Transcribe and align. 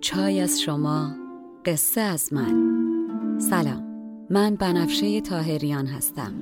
چای 0.00 0.40
از 0.40 0.60
شما 0.60 1.14
قصه 1.64 2.00
از 2.00 2.32
من. 2.32 2.54
سلام 3.38 3.84
من 4.30 4.54
بنفشه 4.54 5.20
تاهریان 5.20 5.86
هستم. 5.86 6.32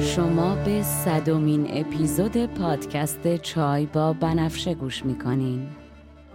شما 0.00 0.54
به 0.54 0.82
صدومین 0.82 1.66
اپیزود 1.70 2.46
پادکست 2.46 3.36
چای 3.36 3.86
با 3.86 4.12
بنفشه 4.12 4.74
گوش 4.74 5.04
می‌کنین. 5.04 5.66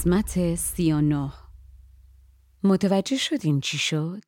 قسمت 0.00 0.54
سی 0.54 0.92
و 0.92 1.00
نه 1.00 1.32
متوجه 2.62 3.16
شدین 3.16 3.60
چی 3.60 3.78
شد؟ 3.78 4.22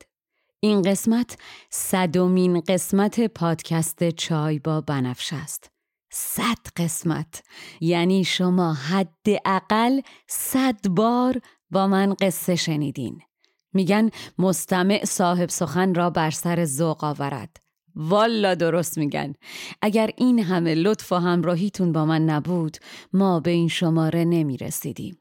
این 0.61 0.83
قسمت 0.83 1.39
صدومین 1.71 2.61
قسمت 2.61 3.21
پادکست 3.27 4.11
چای 4.11 4.59
با 4.59 4.81
بنفش 4.81 5.33
است. 5.33 5.71
صد 6.11 6.59
قسمت 6.77 7.43
یعنی 7.81 8.25
شما 8.25 8.73
حداقل 8.75 10.01
صد 10.27 10.89
بار 10.89 11.41
با 11.71 11.87
من 11.87 12.15
قصه 12.21 12.57
شنیدین. 12.57 13.21
میگن 13.73 14.11
مستمع 14.39 15.05
صاحب 15.05 15.49
سخن 15.49 15.95
را 15.95 16.11
بر 16.11 16.31
سر 16.31 16.65
ذوق 16.65 17.05
آورد. 17.05 17.57
والا 17.95 18.55
درست 18.55 18.99
میگن 18.99 19.33
اگر 19.83 20.11
این 20.17 20.39
همه 20.39 20.75
لطف 20.75 21.13
و 21.13 21.17
همراهیتون 21.17 21.93
با 21.93 22.05
من 22.05 22.25
نبود 22.25 22.77
ما 23.13 23.41
به 23.41 23.51
این 23.51 23.69
شماره 23.69 24.25
نمی 24.25 24.57
رسیدیم. 24.57 25.19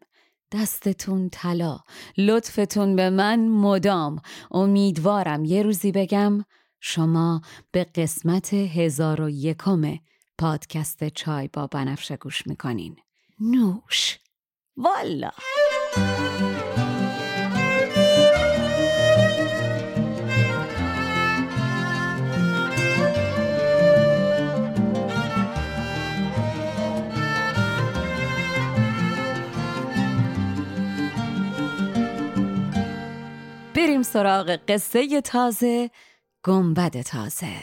دستتون 0.52 1.30
طلا. 1.30 1.80
لطفتون 2.18 2.96
به 2.96 3.10
من 3.10 3.48
مدام. 3.48 4.22
امیدوارم 4.52 5.46
یه 5.46 5.64
روزی 5.64 5.92
بگم 5.92 6.46
شما 6.80 7.42
به 7.72 7.84
قسمت 7.84 8.54
هزار 8.54 9.22
و 9.22 9.30
یکم 9.30 9.98
پادکست 10.38 11.10
چای 11.10 11.48
با 11.54 11.68
بنفشه 11.68 12.18
گوش 12.18 12.48
می‌کنین. 12.48 12.96
نوش. 13.40 14.20
والا. 14.78 15.32
بریم 33.82 34.02
سراغ 34.02 34.60
قصه 34.68 35.22
تازه 35.22 35.90
گنبد 36.46 37.02
تازه. 37.02 37.56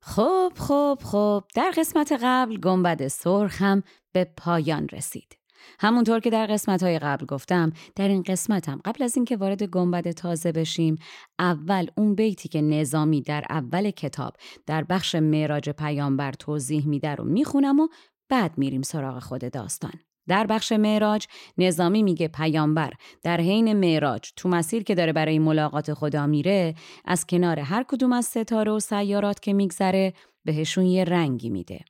خب 0.00 0.52
خب 0.56 0.98
خب 1.04 1.44
در 1.54 1.72
قسمت 1.76 2.18
قبل 2.22 2.56
گنبد 2.56 3.08
سرخ 3.08 3.62
هم 3.62 3.82
به 4.12 4.24
پایان 4.36 4.88
رسید. 4.88 5.38
همونطور 5.80 6.20
که 6.20 6.30
در 6.30 6.46
قسمت 6.46 6.82
های 6.82 6.98
قبل 6.98 7.26
گفتم 7.26 7.72
در 7.96 8.08
این 8.08 8.22
قسمت 8.22 8.68
هم 8.68 8.80
قبل 8.84 9.04
از 9.04 9.16
اینکه 9.16 9.36
وارد 9.36 9.62
گنبد 9.62 10.10
تازه 10.10 10.52
بشیم 10.52 10.96
اول 11.38 11.86
اون 11.96 12.14
بیتی 12.14 12.48
که 12.48 12.60
نظامی 12.60 13.22
در 13.22 13.44
اول 13.50 13.90
کتاب 13.90 14.36
در 14.66 14.84
بخش 14.84 15.14
معراج 15.14 15.70
پیامبر 15.70 16.32
توضیح 16.32 16.86
میده 16.86 17.14
رو 17.14 17.24
می‌خونم 17.24 17.80
و 17.80 17.88
بعد 18.28 18.58
میریم 18.58 18.82
سراغ 18.82 19.18
خود 19.18 19.52
داستان. 19.52 20.05
در 20.28 20.46
بخش 20.46 20.72
معراج 20.72 21.26
نظامی 21.58 22.02
میگه 22.02 22.28
پیامبر 22.28 22.92
در 23.22 23.40
حین 23.40 23.72
معراج 23.72 24.30
تو 24.36 24.48
مسیر 24.48 24.82
که 24.82 24.94
داره 24.94 25.12
برای 25.12 25.38
ملاقات 25.38 25.94
خدا 25.94 26.26
میره 26.26 26.74
از 27.04 27.26
کنار 27.26 27.58
هر 27.60 27.82
کدوم 27.82 28.12
از 28.12 28.24
ستاره 28.24 28.72
و 28.72 28.80
سیارات 28.80 29.40
که 29.40 29.52
میگذره 29.52 30.12
بهشون 30.44 30.86
یه 30.86 31.04
رنگی 31.04 31.50
میده. 31.50 31.80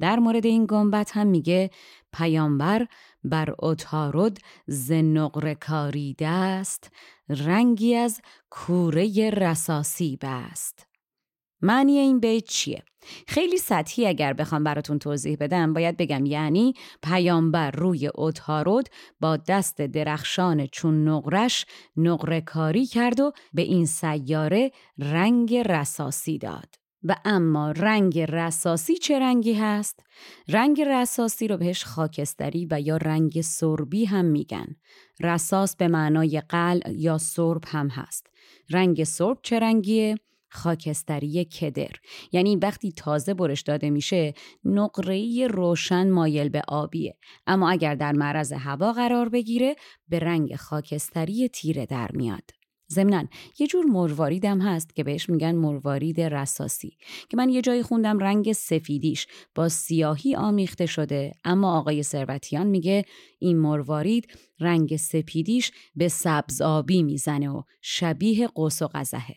در 0.00 0.18
مورد 0.18 0.46
این 0.46 0.66
گنبت 0.66 1.10
هم 1.16 1.26
میگه 1.26 1.70
پیامبر 2.12 2.86
بر 3.24 3.54
اتارد 3.58 4.38
ز 4.66 4.92
نقره 4.92 5.54
کاریده 5.54 6.28
است 6.28 6.90
رنگی 7.28 7.94
از 7.94 8.20
کوره 8.50 9.30
رساسی 9.30 10.18
بست 10.22 10.89
معنی 11.62 11.98
این 11.98 12.20
بیت 12.20 12.44
چیه؟ 12.44 12.82
خیلی 13.26 13.58
سطحی 13.58 14.06
اگر 14.06 14.32
بخوام 14.32 14.64
براتون 14.64 14.98
توضیح 14.98 15.36
بدم 15.40 15.72
باید 15.72 15.96
بگم 15.96 16.26
یعنی 16.26 16.74
پیامبر 17.02 17.70
روی 17.70 18.06
اوتارود 18.06 18.88
با 19.20 19.36
دست 19.36 19.80
درخشان 19.80 20.66
چون 20.66 21.08
نقرش 21.08 21.66
نقره 21.96 22.40
کاری 22.40 22.86
کرد 22.86 23.20
و 23.20 23.32
به 23.52 23.62
این 23.62 23.86
سیاره 23.86 24.70
رنگ 24.98 25.54
رساسی 25.54 26.38
داد. 26.38 26.80
و 27.04 27.16
اما 27.24 27.70
رنگ 27.70 28.18
رساسی 28.18 28.94
چه 28.94 29.18
رنگی 29.18 29.52
هست؟ 29.52 30.00
رنگ 30.48 30.80
رساسی 30.80 31.48
رو 31.48 31.56
بهش 31.56 31.84
خاکستری 31.84 32.66
و 32.70 32.80
یا 32.80 32.96
رنگ 32.96 33.40
سربی 33.40 34.04
هم 34.04 34.24
میگن. 34.24 34.66
رساس 35.20 35.76
به 35.76 35.88
معنای 35.88 36.42
قل 36.48 36.80
یا 36.96 37.18
سرب 37.18 37.64
هم 37.66 37.88
هست. 37.88 38.26
رنگ 38.70 39.04
سرب 39.04 39.38
چه 39.42 39.58
رنگیه؟ 39.58 40.16
خاکستری 40.50 41.44
کدر. 41.44 41.92
یعنی 42.32 42.56
وقتی 42.56 42.92
تازه 42.92 43.34
برش 43.34 43.62
داده 43.62 43.90
میشه 43.90 44.34
نقره‌ای 44.64 45.48
روشن 45.48 46.10
مایل 46.10 46.48
به 46.48 46.62
آبیه. 46.68 47.16
اما 47.46 47.70
اگر 47.70 47.94
در 47.94 48.12
معرض 48.12 48.52
هوا 48.52 48.92
قرار 48.92 49.28
بگیره 49.28 49.76
به 50.08 50.18
رنگ 50.18 50.56
خاکستری 50.56 51.48
تیره 51.48 51.86
در 51.86 52.10
میاد. 52.12 52.50
ضمنا 52.92 53.24
یه 53.58 53.66
جور 53.66 53.84
مرواریدم 53.84 54.60
هست 54.60 54.96
که 54.96 55.04
بهش 55.04 55.30
میگن 55.30 55.54
مروارید 55.54 56.20
رساسی. 56.20 56.96
که 57.28 57.36
من 57.36 57.48
یه 57.48 57.62
جایی 57.62 57.82
خوندم 57.82 58.18
رنگ 58.18 58.52
سفیدیش 58.52 59.26
با 59.54 59.68
سیاهی 59.68 60.34
آمیخته 60.34 60.86
شده 60.86 61.32
اما 61.44 61.78
آقای 61.78 62.02
ثروتیان 62.02 62.66
میگه 62.66 63.04
این 63.38 63.58
مروارید 63.58 64.38
رنگ 64.60 64.96
سپیدیش 64.96 65.72
به 65.96 66.08
سبز 66.08 66.60
آبی 66.60 67.02
می‌زنه 67.02 67.50
و 67.50 67.62
شبیه 67.82 68.46
قوس 68.46 68.82
و 68.82 68.88
قزحه 68.94 69.34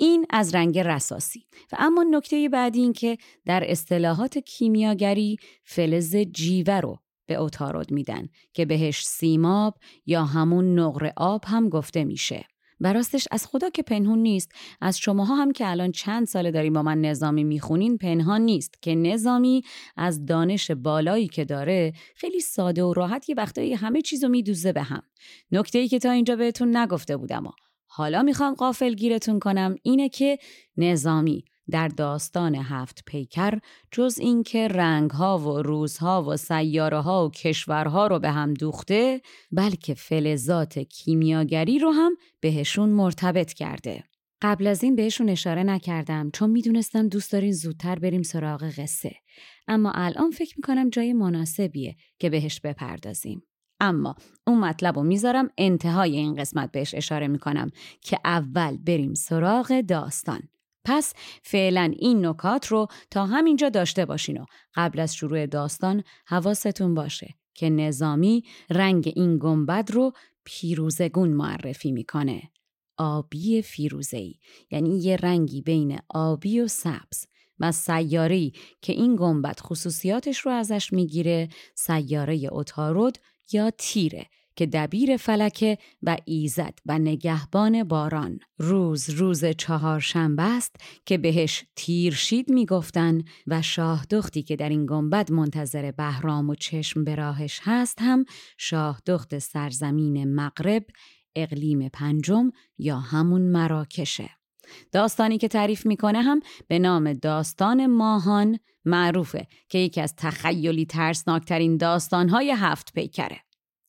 این 0.00 0.26
از 0.30 0.54
رنگ 0.54 0.78
رساسی. 0.78 1.46
و 1.72 1.76
اما 1.78 2.02
نکته 2.10 2.48
بعدی 2.48 2.80
این 2.80 2.92
که 2.92 3.18
در 3.46 3.70
اصطلاحات 3.70 4.38
کیمیاگری 4.38 5.36
فلز 5.64 6.16
جیوه 6.16 6.80
رو 6.80 6.98
به 7.26 7.40
اتارود 7.40 7.92
میدن 7.92 8.28
که 8.52 8.64
بهش 8.64 9.04
سیماب 9.06 9.78
یا 10.06 10.24
همون 10.24 10.78
نقر 10.78 11.10
آب 11.16 11.44
هم 11.46 11.68
گفته 11.68 12.04
میشه. 12.04 12.44
و 12.80 12.92
راستش 12.92 13.28
از 13.30 13.46
خدا 13.46 13.70
که 13.70 13.82
پنهون 13.82 14.18
نیست. 14.18 14.52
از 14.80 14.98
شماها 14.98 15.34
هم 15.34 15.52
که 15.52 15.70
الان 15.70 15.92
چند 15.92 16.26
ساله 16.26 16.50
داریم 16.50 16.72
با 16.72 16.82
من 16.82 17.00
نظامی 17.00 17.44
می‌خونین 17.44 17.98
پنهان 17.98 18.40
نیست. 18.40 18.82
که 18.82 18.94
نظامی 18.94 19.62
از 19.96 20.26
دانش 20.26 20.70
بالایی 20.70 21.28
که 21.28 21.44
داره 21.44 21.92
خیلی 22.16 22.40
ساده 22.40 22.82
و 22.84 22.92
راحت 22.92 23.28
یه 23.28 23.34
وقتایی 23.34 23.74
همه 23.74 24.02
چیزو 24.02 24.28
میدوزه 24.28 24.72
به 24.72 24.82
هم. 24.82 25.02
نکته 25.52 25.78
ای 25.78 25.88
که 25.88 25.98
تا 25.98 26.10
اینجا 26.10 26.36
بهتون 26.36 26.76
نگفته 26.76 27.16
بودم 27.16 27.46
و 27.46 27.50
حالا 27.92 28.22
می‌خوام 28.22 28.54
قافل 28.54 28.94
گیرتون 28.94 29.38
کنم 29.38 29.76
اینه 29.82 30.08
که 30.08 30.38
نظامی 30.76 31.44
در 31.70 31.88
داستان 31.88 32.54
هفت 32.54 33.02
پیکر 33.06 33.58
جز 33.92 34.18
اینکه 34.18 34.68
رنگها 34.68 35.38
و 35.38 35.62
روزها 35.62 36.24
و 36.28 36.36
سیاره 36.36 37.00
ها 37.00 37.26
و 37.26 37.30
کشورها 37.30 38.06
رو 38.06 38.18
به 38.18 38.30
هم 38.30 38.54
دوخته 38.54 39.20
بلکه 39.52 39.94
فلزات 39.94 40.78
کیمیاگری 40.78 41.78
رو 41.78 41.90
هم 41.90 42.16
بهشون 42.40 42.88
مرتبط 42.88 43.52
کرده. 43.52 44.04
قبل 44.42 44.66
از 44.66 44.82
این 44.82 44.96
بهشون 44.96 45.28
اشاره 45.28 45.62
نکردم 45.62 46.30
چون 46.30 46.50
می‌دونستم 46.50 47.08
دوست 47.08 47.32
دارین 47.32 47.52
زودتر 47.52 47.98
بریم 47.98 48.22
سراغ 48.22 48.62
قصه 48.62 49.14
اما 49.68 49.92
الان 49.94 50.30
فکر 50.30 50.54
می‌کنم 50.56 50.90
جای 50.90 51.12
مناسبیه 51.12 51.96
که 52.18 52.30
بهش 52.30 52.60
بپردازیم. 52.60 53.42
اما 53.80 54.14
اون 54.46 54.58
مطلب 54.58 54.96
رو 54.96 55.02
می‌ذارم 55.02 55.50
انتهای 55.58 56.16
این 56.16 56.34
قسمت 56.34 56.72
بهش 56.72 56.94
اشاره 56.94 57.28
می‌کنم 57.28 57.70
که 58.00 58.18
اول 58.24 58.76
بریم 58.76 59.14
سراغ 59.14 59.80
داستان. 59.80 60.40
پس 60.84 61.14
فعلا 61.42 61.92
این 61.98 62.26
نکات 62.26 62.66
رو 62.66 62.86
تا 63.10 63.26
همینجا 63.26 63.68
داشته 63.68 64.04
باشین 64.04 64.38
و 64.38 64.44
قبل 64.74 65.00
از 65.00 65.14
شروع 65.14 65.46
داستان 65.46 66.04
حواستون 66.26 66.94
باشه 66.94 67.34
که 67.54 67.70
نظامی 67.70 68.44
رنگ 68.70 69.12
این 69.16 69.38
گنبد 69.38 69.90
رو 69.90 70.12
پیروزگون 70.44 71.28
معرفی 71.28 71.92
می‌کنه. 71.92 72.42
آبی 72.96 73.62
فیروزهی 73.62 74.38
یعنی 74.70 74.98
یه 74.98 75.16
رنگی 75.16 75.62
بین 75.62 75.98
آبی 76.08 76.60
و 76.60 76.68
سبز 76.68 77.26
و 77.58 77.72
سیاری 77.72 78.52
که 78.82 78.92
این 78.92 79.16
گنبد 79.16 79.60
خصوصیاتش 79.60 80.38
رو 80.38 80.52
ازش 80.52 80.92
می‌گیره 80.92 81.48
سیاره 81.74 82.40
اتارود 82.50 83.18
یا 83.52 83.70
تیره 83.70 84.26
که 84.56 84.66
دبیر 84.66 85.16
فلکه 85.16 85.78
و 86.02 86.16
ایزد 86.24 86.78
و 86.86 86.98
نگهبان 86.98 87.84
باران. 87.84 88.38
روز 88.58 89.10
روز 89.10 89.44
چهارشنبه 89.44 90.42
است 90.42 90.76
که 91.06 91.18
بهش 91.18 91.64
تیرشید 91.76 92.50
می‌گفتن 92.50 93.22
و 93.46 93.62
شاه 93.62 94.06
دختی 94.10 94.42
که 94.42 94.56
در 94.56 94.68
این 94.68 94.86
گنبد 94.86 95.32
منتظر 95.32 95.90
بهرام 95.90 96.50
و 96.50 96.54
چشم 96.54 97.04
به 97.04 97.14
راهش 97.14 97.60
هست 97.62 97.98
هم 98.02 98.24
شاه 98.58 99.00
دخت 99.06 99.38
سرزمین 99.38 100.34
مغرب 100.34 100.86
اقلیم 101.36 101.88
پنجم 101.88 102.50
یا 102.78 102.98
همون 102.98 103.42
مراکشه. 103.42 104.39
داستانی 104.92 105.38
که 105.38 105.48
تعریف 105.48 105.86
می‌کنه 105.86 106.22
هم 106.22 106.40
به 106.68 106.78
نام 106.78 107.12
داستان 107.12 107.86
ماهان 107.86 108.58
معروفه 108.84 109.46
که 109.68 109.78
یکی 109.78 110.00
از 110.00 110.14
تخیلی 110.16 110.86
ترسناکترین 110.86 111.76
داستانهای 111.76 112.50
هفت 112.50 112.92
پیکره. 112.92 113.40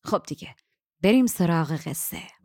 خب 0.04 0.24
دیگه 0.28 0.56
بریم 1.04 1.26
سراغ 1.26 1.72
قصه. 1.72 2.41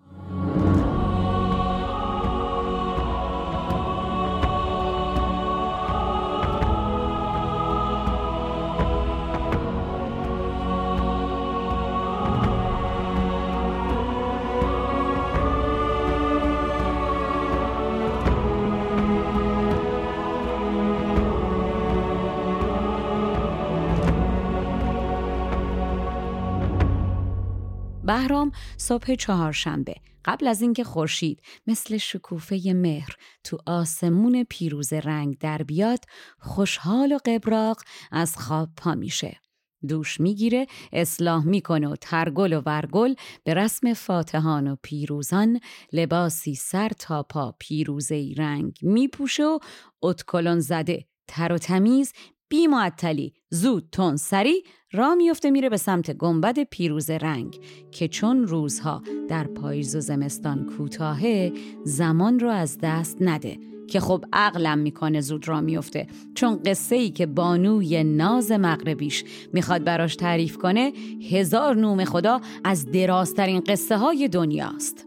بهرام 28.06 28.52
صبح 28.76 29.14
چهارشنبه 29.14 29.94
قبل 30.24 30.46
از 30.46 30.62
اینکه 30.62 30.84
خورشید 30.84 31.42
مثل 31.66 31.96
شکوفه 31.96 32.72
مهر 32.74 33.16
تو 33.44 33.58
آسمون 33.66 34.44
پیروز 34.50 34.92
رنگ 34.92 35.38
در 35.38 35.58
بیاد 35.58 36.04
خوشحال 36.38 37.12
و 37.12 37.18
قبراق 37.24 37.82
از 38.12 38.36
خواب 38.36 38.68
پا 38.76 38.94
میشه. 38.94 39.40
دوش 39.88 40.20
می‌گیره 40.20 40.66
اصلاح 40.92 41.44
می‌کنه 41.44 41.88
و 41.88 41.96
ترگل 41.96 42.52
و 42.52 42.62
ورگل 42.66 43.14
به 43.44 43.54
رسم 43.54 43.94
فاتحان 43.94 44.66
و 44.66 44.76
پیروزان 44.82 45.60
لباسی 45.92 46.54
سر 46.54 46.88
تا 46.88 47.22
پا 47.22 47.54
پیروزه 47.58 48.34
رنگ 48.36 48.78
میپوشه 48.82 49.44
و 49.44 49.58
اتکلون 50.02 50.60
زده 50.60 51.06
تر 51.28 51.52
و 51.52 51.58
تمیز 51.58 52.12
بی 52.48 52.66
معطلی 52.66 53.32
زود 53.50 53.88
تون 53.92 54.16
سری 54.16 54.62
را 54.92 55.14
میفته 55.14 55.50
میره 55.50 55.68
به 55.68 55.76
سمت 55.76 56.10
گنبد 56.10 56.62
پیروز 56.62 57.10
رنگ 57.10 57.60
که 57.92 58.08
چون 58.08 58.46
روزها 58.46 59.02
در 59.28 59.44
پاییز 59.44 59.96
و 59.96 60.00
زمستان 60.00 60.66
کوتاهه 60.76 61.52
زمان 61.84 62.38
رو 62.38 62.48
از 62.48 62.78
دست 62.82 63.16
نده 63.20 63.58
که 63.88 64.00
خب 64.00 64.24
عقلم 64.32 64.78
می‌کنه 64.78 65.20
زود 65.20 65.48
را 65.48 65.60
میفته 65.60 66.06
چون 66.34 66.62
قصه 66.62 66.96
ای 66.96 67.10
که 67.10 67.26
بانوی 67.26 68.04
ناز 68.04 68.52
مغربیش 68.52 69.24
می‌خواد 69.52 69.84
براش 69.84 70.16
تعریف 70.16 70.56
کنه 70.56 70.92
هزار 71.30 71.76
نوم 71.76 72.04
خدا 72.04 72.40
از 72.64 72.90
درازترین 72.90 73.60
قصه 73.60 73.96
های 73.96 74.28
دنیاست. 74.28 75.06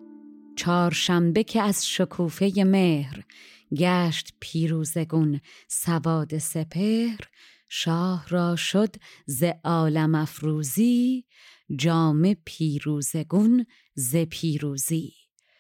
چهارشنبه 0.56 1.44
که 1.44 1.62
از 1.62 1.88
شکوفه 1.88 2.64
مهر 2.66 3.24
گشت 3.78 4.34
پیروزگون. 4.40 5.42
سواد 5.68 6.38
سپهر 6.38 7.20
شاه 7.70 8.28
را 8.30 8.56
شد 8.56 8.96
ز 9.26 9.44
عالم 9.64 10.16
افروزی 10.16 11.26
جام 11.76 12.34
پیروزگون 12.46 13.66
ز 13.94 14.16
پیروزی. 14.16 15.14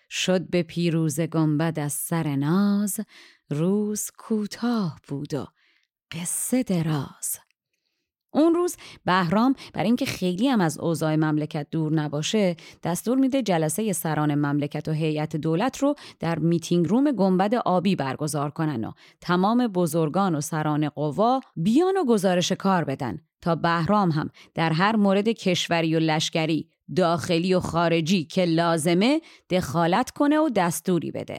شد 0.09 0.49
به 0.49 0.63
پیروز 0.63 1.19
گنبد 1.19 1.79
از 1.79 1.93
سر 1.93 2.35
ناز 2.35 2.99
روز 3.49 4.11
کوتاه 4.17 4.99
بود 5.07 5.33
و 5.33 5.47
قصه 6.11 6.63
دراز. 6.63 7.48
اون 8.31 8.53
روز 8.53 8.77
بهرام 9.05 9.55
بر 9.73 9.83
اینکه 9.83 10.05
خیلی 10.05 10.47
هم 10.47 10.61
از 10.61 10.79
اوضاع 10.79 11.15
مملکت 11.15 11.67
دور 11.71 11.93
نباشه 11.93 12.55
دستور 12.83 13.17
میده 13.17 13.41
جلسه 13.41 13.93
سران 13.93 14.35
مملکت 14.35 14.87
و 14.87 14.91
هیئت 14.91 15.35
دولت 15.35 15.77
رو 15.77 15.95
در 16.19 16.39
میتینگ 16.39 16.87
روم 16.87 17.11
گنبد 17.11 17.55
آبی 17.55 17.95
برگزار 17.95 18.49
کنن 18.49 18.83
و 18.83 18.91
تمام 19.21 19.67
بزرگان 19.67 20.35
و 20.35 20.41
سران 20.41 20.89
قوا 20.89 21.41
بیان 21.55 21.97
و 21.97 22.05
گزارش 22.05 22.51
کار 22.51 22.83
بدن 22.83 23.19
تا 23.41 23.55
بهرام 23.55 24.11
هم 24.11 24.29
در 24.55 24.73
هر 24.73 24.95
مورد 24.95 25.29
کشوری 25.29 25.95
و 25.95 25.99
لشکری 25.99 26.69
داخلی 26.95 27.53
و 27.53 27.59
خارجی 27.59 28.23
که 28.23 28.45
لازمه 28.45 29.21
دخالت 29.49 30.11
کنه 30.11 30.39
و 30.39 30.49
دستوری 30.49 31.11
بده. 31.11 31.37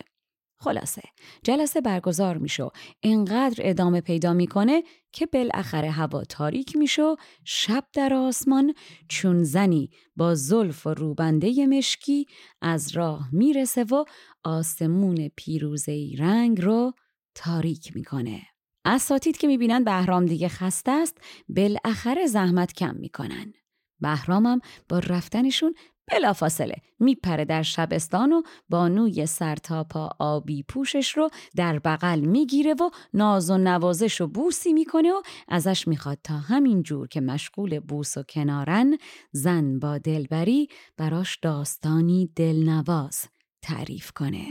خلاصه. 0.63 1.03
جلسه 1.43 1.81
برگزار 1.81 2.39
میشه 2.39 2.69
اینقدر 3.01 3.61
ادامه 3.69 4.01
پیدا 4.01 4.33
می‌کنه 4.33 4.83
که 5.13 5.27
بالاخره 5.27 5.91
هوا 5.91 6.25
تاریک 6.25 6.77
میشه 6.77 7.17
شب 7.45 7.85
در 7.93 8.15
آسمان 8.15 8.75
چون 9.09 9.43
زنی 9.43 9.91
با 10.17 10.35
زلف 10.35 10.87
و 10.87 10.91
روبنده 10.95 11.67
مشکی 11.67 12.27
از 12.63 12.97
راه 12.97 13.29
می‌رسه 13.33 13.85
و 13.85 14.05
آسمون 14.45 15.31
پیروزه 15.37 16.11
رنگ 16.19 16.61
رو 16.61 16.93
تاریک 17.35 17.97
می‌کنه. 17.97 18.43
اساتید 18.85 19.37
که 19.37 19.47
می‌بینن 19.47 19.85
بهرام 19.85 20.27
دیگه 20.27 20.49
خسته 20.49 20.91
است 20.93 21.19
بالاخره 21.49 22.27
زحمت 22.27 22.73
کم 22.73 22.95
می‌کنن. 22.95 23.53
بهرامم 24.01 24.61
با 24.89 24.99
رفتنشون 24.99 25.75
بلافاصله. 26.13 26.75
میپره 27.01 27.45
در 27.45 27.63
شبستان 27.63 28.33
و 28.33 28.43
بانوی 28.69 29.27
سرتاپا 29.27 30.11
آبی 30.19 30.63
پوشش 30.63 31.17
رو 31.17 31.29
در 31.57 31.79
بغل 31.79 32.21
می‌گیره 32.21 32.75
و 32.75 32.91
ناز 33.15 33.51
و 33.51 33.59
نوازش 33.59 34.21
و 34.21 34.27
بوسی 34.27 34.73
می‌کنه 34.73 35.13
و 35.13 35.23
ازش 35.49 35.89
می‌خواد 35.89 36.19
تا 36.25 36.35
همین 36.35 36.83
جور 36.83 37.09
که 37.09 37.21
مشغول 37.21 37.81
بوس 37.81 38.17
و 38.17 38.23
کنارن 38.23 38.99
زن 39.33 39.79
با 39.79 39.99
دلبری 39.99 40.69
براش 40.97 41.39
داستانی 41.43 42.31
دلنواز 42.37 43.25
تعریف 43.63 44.13
کنه. 44.13 44.47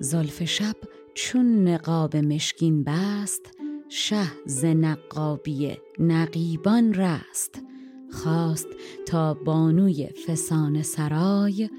زلف 0.00 0.44
شب 0.44 0.76
چون 1.14 1.68
نقاب 1.68 2.16
مشکین 2.16 2.84
بست 2.84 3.50
شه 3.88 4.24
ز 4.46 4.64
نقابی 4.64 5.76
نقیبان 5.98 6.94
رست 6.94 7.62
خواست 8.14 8.68
تا 9.06 9.34
بانوی 9.34 10.06
فسان 10.06 10.82
سرای 10.82 11.70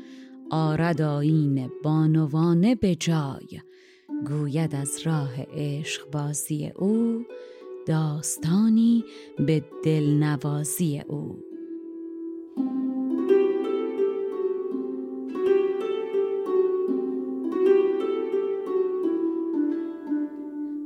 آرد 0.50 1.02
آین 1.02 1.72
بانوانه 1.84 2.76
به 2.76 2.96
جای. 2.96 3.62
گوید 4.28 4.76
از 4.76 5.00
راه 5.04 5.42
عشق 5.54 6.12
بازی 6.12 6.72
او 6.76 7.26
داستانی 7.88 9.04
به 9.48 9.64
دلنوازی 9.84 11.00
او. 11.08 11.55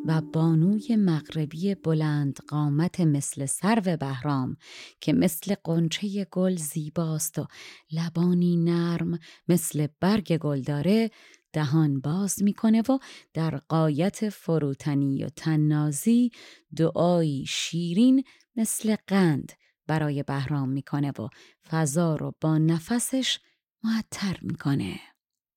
و 0.09 0.21
بانوی 0.21 0.95
مغربی 0.95 1.75
بلند 1.75 2.39
قامت 2.47 2.99
مثل 2.99 3.45
سرو 3.45 3.97
بهرام 3.97 4.57
که 5.01 5.13
مثل 5.13 5.55
قنچه 5.63 6.27
گل 6.31 6.55
زیباست 6.55 7.39
و 7.39 7.47
لبانی 7.91 8.57
نرم 8.57 9.19
مثل 9.47 9.87
برگ 9.99 10.37
گل 10.37 10.61
داره 10.61 11.11
دهان 11.53 12.01
باز 12.01 12.43
می‌کنه 12.43 12.81
و 12.81 12.97
در 13.33 13.57
قایت 13.57 14.29
فروتنی 14.29 15.23
و 15.23 15.29
تنازی 15.29 16.31
دعایی 16.75 17.45
شیرین 17.45 18.23
مثل 18.55 18.95
قند 19.07 19.51
برای 19.87 20.23
بهرام 20.23 20.69
می‌کنه 20.69 21.11
و 21.11 21.27
فضا 21.69 22.15
رو 22.15 22.35
با 22.41 22.57
نفسش 22.57 23.39
معطر 23.83 24.37
می‌کنه. 24.41 24.99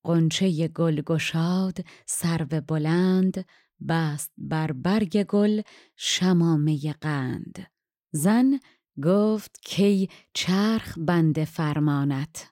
قنچه 0.03 0.67
گل 0.67 1.01
گشاد 1.01 1.77
سرو 2.05 2.61
بلند 2.67 3.45
بست 3.87 4.31
بر 4.37 4.71
برگ 4.71 5.23
گل 5.23 5.61
شمامه 5.95 6.93
قند. 6.93 7.67
زن 8.11 8.59
گفت 9.03 9.59
کی 9.61 10.09
چرخ 10.33 10.97
بند 10.97 11.43
فرمانت 11.43 12.49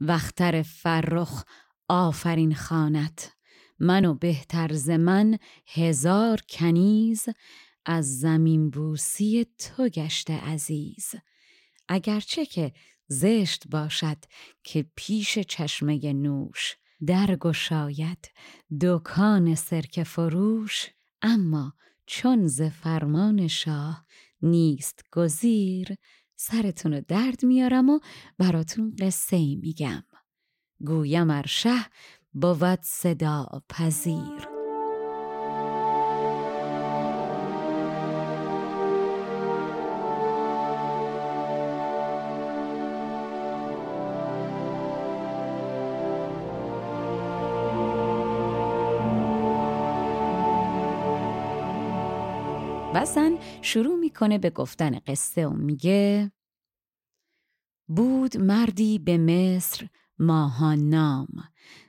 وختر 0.00 0.62
فرخ 0.62 1.44
آفرین 1.88 2.54
خانت. 2.54 3.32
منو 3.78 4.14
بهتر 4.14 4.72
ز 4.72 4.90
من 4.90 5.38
هزار 5.66 6.40
کنیز 6.48 7.28
از 7.86 8.18
زمین 8.18 8.70
بوسی 8.70 9.46
تو 9.58 9.88
گشته 9.88 10.40
عزیز. 10.40 11.14
اگرچه 11.88 12.46
که 12.46 12.72
زشت 13.08 13.68
باشد 13.68 14.16
که 14.64 14.86
پیش 14.96 15.38
چشمه 15.38 16.12
نوش 16.12 16.76
درگشاید 17.06 18.30
دکان 18.80 19.54
سرک 19.54 20.02
فروش 20.02 20.90
اما 21.22 21.72
چون 22.06 22.46
ز 22.46 22.62
فرمان 22.62 23.48
شاه 23.48 24.06
نیست 24.42 25.04
گزیر 25.12 25.96
سرتون 26.36 27.04
درد 27.08 27.44
میارم 27.44 27.88
و 27.90 28.00
براتون 28.38 28.96
قصه 28.98 29.56
میگم. 29.56 30.04
گویم 30.84 31.30
ارشه 31.30 31.86
بود 32.32 32.80
صدا 32.82 33.62
پذیر 33.68 34.51
زن 53.04 53.38
شروع 53.62 53.98
می‌کنه 53.98 54.38
به 54.38 54.50
گفتن 54.50 54.98
قصه 54.98 55.46
و 55.46 55.52
میگه 55.52 56.32
بود 57.88 58.36
مردی 58.36 58.98
به 58.98 59.18
مصر 59.18 59.88
ماهان 60.18 60.78
نام 60.78 61.28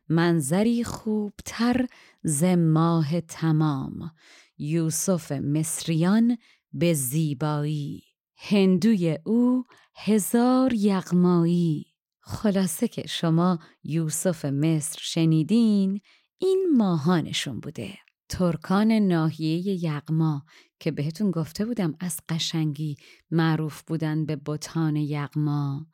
منظری 0.09 0.83
خوبتر 0.83 1.87
ز 2.23 2.43
ماه 2.43 3.21
تمام. 3.21 4.11
یوسف 4.57 5.31
مصریان 5.31 6.37
به 6.73 6.93
زیبایی 6.93 8.03
هندوی 8.37 9.19
او 9.25 9.63
هزار 9.95 10.73
یغمایی. 10.73 11.85
خلاصه 12.19 12.87
که 12.87 13.07
شما 13.07 13.59
یوسف 13.83 14.45
مصر 14.45 14.99
شنیدین 15.01 16.01
این 16.37 16.67
ماهانشون 16.77 17.59
بوده. 17.59 17.97
ترکان 18.33 18.91
ناحیه 18.91 19.85
یغما 19.85 20.45
که 20.79 20.91
بهتون 20.91 21.31
گفته 21.31 21.65
بودم 21.65 21.95
از 21.99 22.19
قشنگی 22.29 22.95
معروف 23.31 23.81
بودن 23.81 24.25
به 24.25 24.35
بتان 24.45 24.95
یغما. 24.95 25.85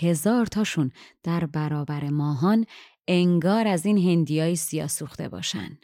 هزار 0.00 0.46
تاشون 0.46 0.90
در 1.22 1.46
برابر 1.46 2.10
ماهان 2.10 2.66
انگار 3.08 3.68
از 3.68 3.86
این 3.86 3.98
هندیای 3.98 4.56
سیاه 4.56 4.88
سوخته 4.88 5.28
باشن. 5.28 5.78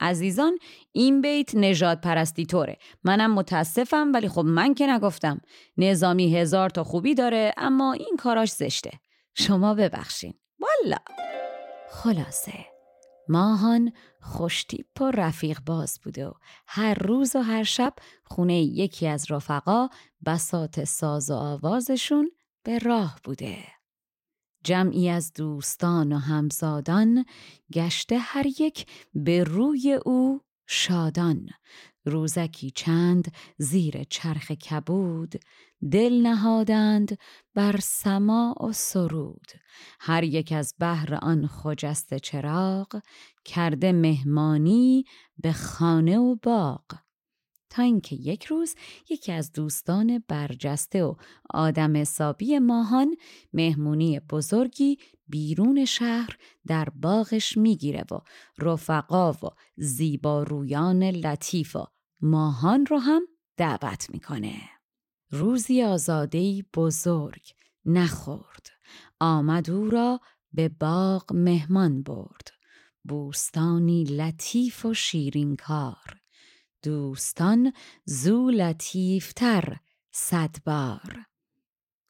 عزیزان 0.00 0.58
این 0.92 1.20
بیت 1.20 1.54
نجات 1.54 2.00
پرستی 2.00 2.46
طوره. 2.46 2.78
منم 3.04 3.34
متاسفم 3.34 4.12
ولی 4.14 4.28
خب 4.28 4.44
من 4.44 4.74
که 4.74 4.86
نگفتم. 4.86 5.40
نظامی 5.76 6.36
هزار 6.36 6.70
تا 6.70 6.84
خوبی 6.84 7.14
داره 7.14 7.54
اما 7.56 7.92
این 7.92 8.16
کاراش 8.18 8.52
زشته. 8.52 8.90
شما 9.34 9.74
ببخشین. 9.74 10.34
والا. 10.60 10.98
خلاصه. 11.90 12.73
ماهان 13.28 13.92
خوشتیپ 14.20 15.00
و 15.00 15.10
رفیق 15.10 15.60
باز 15.66 16.00
بوده 16.04 16.26
و 16.28 16.32
هر 16.66 16.94
روز 16.94 17.36
و 17.36 17.40
هر 17.40 17.64
شب 17.64 17.94
خونه 18.24 18.62
یکی 18.62 19.06
از 19.06 19.30
رفقا 19.30 19.88
بسات 20.26 20.84
ساز 20.84 21.30
و 21.30 21.34
آوازشون 21.34 22.30
به 22.62 22.78
راه 22.78 23.20
بوده. 23.24 23.58
جمعی 24.64 25.08
از 25.08 25.32
دوستان 25.32 26.12
و 26.12 26.18
همزادان 26.18 27.24
گشته 27.72 28.18
هر 28.18 28.46
یک 28.46 28.86
به 29.14 29.44
روی 29.44 29.92
او 30.04 30.40
شادان 30.66 31.48
روزکی 32.04 32.70
چند 32.70 33.32
زیر 33.58 34.04
چرخ 34.04 34.52
کبود 34.52 35.34
دل 35.90 36.22
نهادند 36.22 37.18
بر 37.54 37.76
سما 37.82 38.54
و 38.68 38.72
سرود 38.72 39.46
هر 40.00 40.24
یک 40.24 40.52
از 40.52 40.74
بهر 40.78 41.14
آن 41.14 41.46
خجست 41.46 42.14
چراغ 42.14 43.00
کرده 43.44 43.92
مهمانی 43.92 45.04
به 45.38 45.52
خانه 45.52 46.18
و 46.18 46.36
باغ 46.42 46.84
تا 47.70 47.82
اینکه 47.82 48.16
یک 48.16 48.44
روز 48.44 48.74
یکی 49.10 49.32
از 49.32 49.52
دوستان 49.52 50.24
برجسته 50.28 51.04
و 51.04 51.14
آدم 51.50 51.96
حسابی 51.96 52.58
ماهان 52.58 53.16
مهمونی 53.52 54.20
بزرگی 54.20 54.98
بیرون 55.28 55.84
شهر 55.84 56.38
در 56.66 56.88
باغش 56.88 57.56
می‌گیره 57.56 58.04
و 58.10 58.18
رفقا 58.58 59.32
و 59.32 59.48
زیبارویان 59.76 61.02
لطیف 61.02 61.76
و 61.76 61.86
ماهان 62.20 62.86
رو 62.86 62.98
هم 62.98 63.22
دعوت 63.56 64.10
می‌کنه. 64.10 64.73
روزی 65.34 65.82
آزادهی 65.82 66.64
بزرگ 66.74 67.42
نخورد. 67.84 68.66
آمد 69.20 69.70
او 69.70 69.90
را 69.90 70.20
به 70.52 70.68
باغ 70.68 71.32
مهمان 71.32 72.02
برد. 72.02 72.48
بوستانی 73.04 74.04
لطیف 74.04 74.86
و 74.86 74.94
شیرین 74.94 75.56
کار. 75.56 76.20
دوستان 76.82 77.72
زو 78.04 78.50
لطیفتر 78.50 79.76
صدبار. 80.10 81.26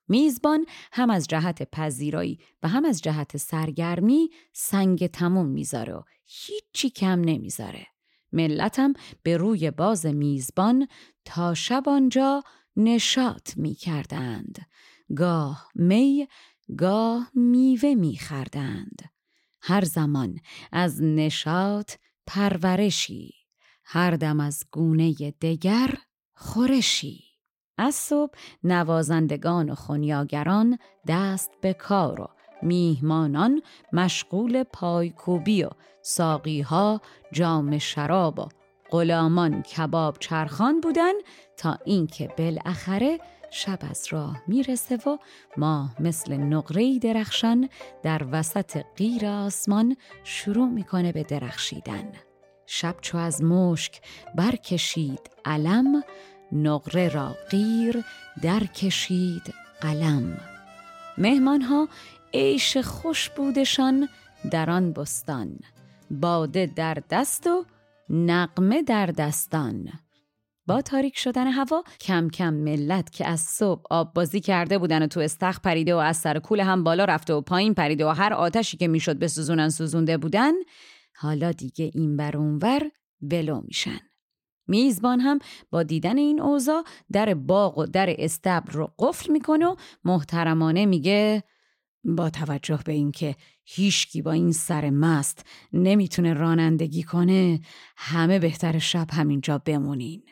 میزبان 0.08 0.66
هم 0.92 1.10
از 1.10 1.26
جهت 1.26 1.70
پذیرایی 1.70 2.38
و 2.62 2.68
هم 2.68 2.84
از 2.84 3.02
جهت 3.02 3.36
سرگرمی 3.36 4.30
سنگ 4.52 5.06
تموم 5.06 5.46
می‌ذاره 5.46 5.94
و 5.94 6.02
هیچی 6.24 6.90
کم 6.90 7.20
نمی‌ذاره. 7.20 7.86
ملتم 8.32 8.92
به 9.22 9.36
روی 9.36 9.70
باز 9.70 10.06
میزبان 10.06 10.88
تا 11.24 11.54
شب 11.54 11.88
آنجا 11.88 12.42
نشات 12.76 13.52
می 13.56 13.74
کردند. 13.74 14.66
گاه 15.16 15.68
می، 15.74 16.28
گاه 16.78 17.30
میوه 17.34 17.94
می 17.94 18.16
خردند. 18.16 19.02
هر 19.62 19.84
زمان 19.84 20.38
از 20.72 21.02
نشات 21.02 21.98
پرورشی، 22.26 23.34
هر 23.84 24.10
دم 24.10 24.40
از 24.40 24.64
گونه 24.72 25.14
دگر 25.42 25.94
خورشی. 26.34 27.24
از 27.78 27.94
صبح 27.94 28.32
نوازندگان 28.64 29.70
و 29.70 29.74
خونیاگران 29.74 30.78
دست 31.08 31.50
به 31.60 31.72
کار 31.72 32.20
و 32.20 32.28
میهمانان 32.62 33.62
مشغول 33.92 34.62
پایکوبی 34.62 35.64
و 35.64 35.70
ساقیها 36.02 37.00
جام 37.32 37.78
شراب 37.78 38.38
و 38.38 38.48
غلامان 38.90 39.62
کباب 39.62 40.16
چرخان 40.20 40.80
بودن 40.80 41.12
تا 41.56 41.78
اینکه 41.84 42.28
بالاخره 42.38 43.18
شب 43.50 43.78
از 43.90 44.06
راه 44.10 44.42
می‌رسه 44.46 44.96
و 44.96 45.18
ماه 45.56 46.02
مثل 46.02 46.36
نقره 46.36 46.98
درخشان 46.98 47.68
در 48.02 48.26
وسط 48.32 48.82
غیر 48.96 49.26
آسمان 49.26 49.96
شروع 50.24 50.68
می‌کنه 50.68 51.12
به 51.12 51.22
درخشیدن. 51.22 52.12
شب 52.66 52.94
چو 53.00 53.18
از 53.18 53.42
مشک 53.42 54.00
برکشید 54.34 55.30
علم 55.44 56.02
نقره 56.52 57.08
را 57.08 57.34
غیر 57.50 58.04
درکشید 58.42 59.54
قلم. 59.80 60.40
مهمان 61.18 61.62
ها 61.62 61.88
عیش 62.34 62.76
خوش 62.76 63.30
بودشان 63.30 64.08
در 64.50 64.70
آن 64.70 64.92
بستان. 64.92 65.58
باده 66.10 66.66
در 66.66 66.98
دست 67.10 67.46
و 67.46 67.64
نقمه 68.10 68.82
در 68.82 69.06
دستان. 69.06 69.88
با 70.66 70.82
تاریک 70.82 71.18
شدن 71.18 71.46
هوا 71.46 71.82
کم 72.00 72.28
کم 72.28 72.54
ملت 72.54 73.10
که 73.10 73.28
از 73.28 73.40
صبح 73.40 73.82
آب 73.90 74.14
بازی 74.14 74.40
کرده 74.40 74.78
بودن 74.78 75.02
و 75.02 75.06
تو 75.06 75.20
استخ 75.20 75.60
پریده 75.60 75.94
و 75.94 75.98
از 75.98 76.16
سر 76.16 76.38
کول 76.38 76.60
هم 76.60 76.84
بالا 76.84 77.04
رفته 77.04 77.34
و 77.34 77.40
پایین 77.40 77.74
پریده 77.74 78.06
و 78.06 78.08
هر 78.08 78.32
آتشی 78.32 78.76
که 78.76 78.88
می‌شد 78.88 79.18
به 79.18 79.28
سوزونن 79.28 79.68
سوزونده 79.68 80.16
بودن 80.16 80.52
حالا 81.16 81.52
دیگه 81.52 81.90
این 81.94 82.16
بر 82.16 82.36
اونور 82.36 82.90
ولو 83.22 83.60
میشن. 83.60 83.98
میزبان 84.68 85.20
هم 85.20 85.38
با 85.70 85.82
دیدن 85.82 86.18
این 86.18 86.40
اوضاع 86.40 86.84
در 87.12 87.34
باغ 87.34 87.78
و 87.78 87.86
در 87.86 88.14
استبل 88.18 88.72
رو 88.72 88.90
قفل 88.98 89.32
می‌کنه 89.32 89.66
و 89.66 89.76
محترمانه 90.04 90.86
میگه 90.86 91.42
با 92.04 92.30
توجه 92.30 92.80
به 92.84 92.92
اینکه 92.92 93.36
هیچکی 93.64 94.22
با 94.22 94.32
این 94.32 94.52
سر 94.52 94.90
مست 94.90 95.46
نمی‌تونه 95.72 96.32
رانندگی 96.32 97.02
کنه 97.02 97.60
همه 97.96 98.38
بهتر 98.38 98.78
شب 98.78 99.06
همینجا 99.10 99.58
بمونین. 99.58 100.22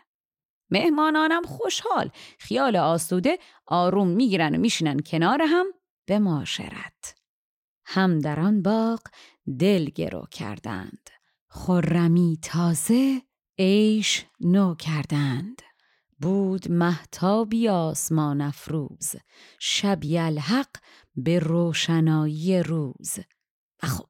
مهمانانم 0.70 1.42
خوشحال 1.42 2.10
خیال 2.38 2.76
آسوده 2.76 3.38
آروم 3.66 4.08
می‌گیرن 4.08 4.54
و 4.54 4.58
میشینن 4.58 5.00
کنار 5.00 5.42
هم 5.42 5.66
به 6.06 6.18
معاشرت. 6.18 7.14
هم 7.84 8.18
در 8.18 8.40
آن 8.40 8.62
باغ 8.62 9.00
دل 9.58 9.84
گرو 9.84 10.26
کردند. 10.30 11.10
خرمی 11.48 12.38
تازه 12.42 13.22
عیش 13.58 14.24
نو 14.40 14.74
کردند. 14.74 15.62
بود 16.22 16.70
محتابی 16.70 17.68
آسمان 17.68 18.40
افروز 18.40 19.14
شبی 19.58 20.18
الحق 20.18 20.76
به 21.16 21.38
روشنایی 21.38 22.62
روز. 22.62 23.18
و 23.82 23.86
خب 23.86 24.08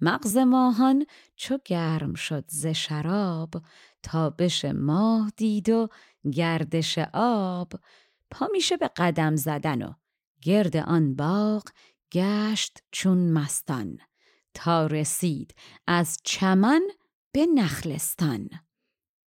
مغز 0.00 0.36
ماهان 0.36 1.06
چو 1.36 1.58
گرم 1.64 2.14
شد 2.14 2.44
ز 2.48 2.66
شراب 2.66 3.54
تابش 4.02 4.64
ماه 4.64 5.32
دید 5.36 5.68
و 5.68 5.88
گردش 6.32 6.98
آب. 7.12 7.72
پا 8.30 8.48
میشه 8.52 8.76
به 8.76 8.90
قدم 8.96 9.36
زدن 9.36 9.82
و 9.82 9.92
گرد 10.42 10.76
آن 10.76 11.16
باغ 11.16 11.62
گشت 12.12 12.78
چون 12.92 13.32
مستان. 13.32 13.98
تا 14.54 14.86
رسید 14.86 15.54
از 15.86 16.18
چمن 16.24 16.82
به 17.32 17.46
نخلستان. 17.54 18.48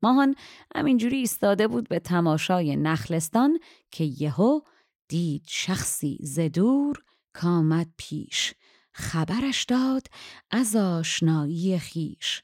ماهان 0.04 0.36
همینجوری 0.76 1.18
ایستاده 1.18 1.68
بود 1.68 1.90
به 1.90 2.00
تماشای 2.00 2.76
نخلستان 2.76 3.60
که 3.92 4.04
یهو 4.04 4.62
دید 5.08 5.44
شخصی 5.48 6.18
زدور 6.22 7.04
کامد 7.34 7.88
پیش. 7.98 8.54
خبرش 8.92 9.64
داد 9.64 10.08
از 10.52 10.76
آشنایی 10.76 11.80
خیش. 11.80 12.44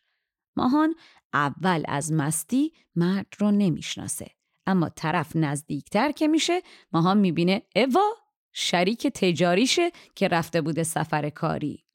ماهان 0.55 0.95
اول 1.33 1.83
از 1.87 2.13
مستی 2.13 2.73
مرد 2.95 3.27
رو 3.39 3.51
نمی‌شناسه 3.51 4.27
اما 4.67 4.89
طرف 4.89 5.35
نزدیکتر 5.35 6.11
که 6.11 6.27
میشه 6.27 6.61
ماهان 6.91 7.17
می‌بینه 7.17 7.61
اوا 7.75 8.13
شریک 8.53 9.07
تجاریشه 9.07 9.91
که 10.15 10.27
رفته 10.27 10.61
بوده 10.61 10.83
سفر 10.83 11.29
کاری. 11.29 11.85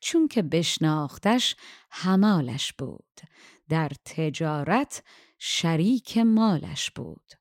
چون 0.00 0.28
که 0.28 0.42
بشناختش 0.42 1.56
همالش 1.90 2.72
بود. 2.72 3.20
در 3.68 3.92
تجارت 4.04 5.02
شریک 5.38 6.18
مالش 6.18 6.90
بود. 6.90 7.32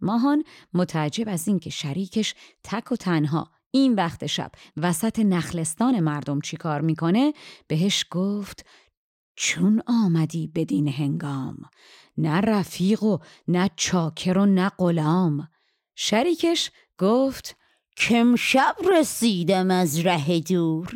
ماهان 0.00 0.44
متعجب 0.74 1.28
از 1.28 1.48
اینکه 1.48 1.70
شریکش 1.70 2.34
تک 2.64 2.92
و 2.92 2.96
تنها 2.96 3.50
این 3.70 3.94
وقت 3.94 4.26
شب 4.26 4.52
وسط 4.76 5.18
نخلستان 5.18 6.00
مردم 6.00 6.40
چیکار 6.40 6.80
می‌کنه 6.80 7.32
بهش 7.66 8.06
گفت 8.10 8.66
چون 9.36 9.82
آمدی 9.86 10.46
بدین 10.54 10.88
هنگام 10.88 11.56
نه 12.16 12.40
رفیق 12.40 13.02
و 13.02 13.18
نه 13.48 13.70
چاکر 13.76 14.38
و 14.38 14.46
نه 14.46 14.68
غلام. 14.68 15.48
شریکش 15.94 16.70
گفت 16.98 17.56
شب 18.36 18.76
رسیدم 18.92 19.70
از 19.70 20.06
ره 20.06 20.40
دور. 20.40 20.88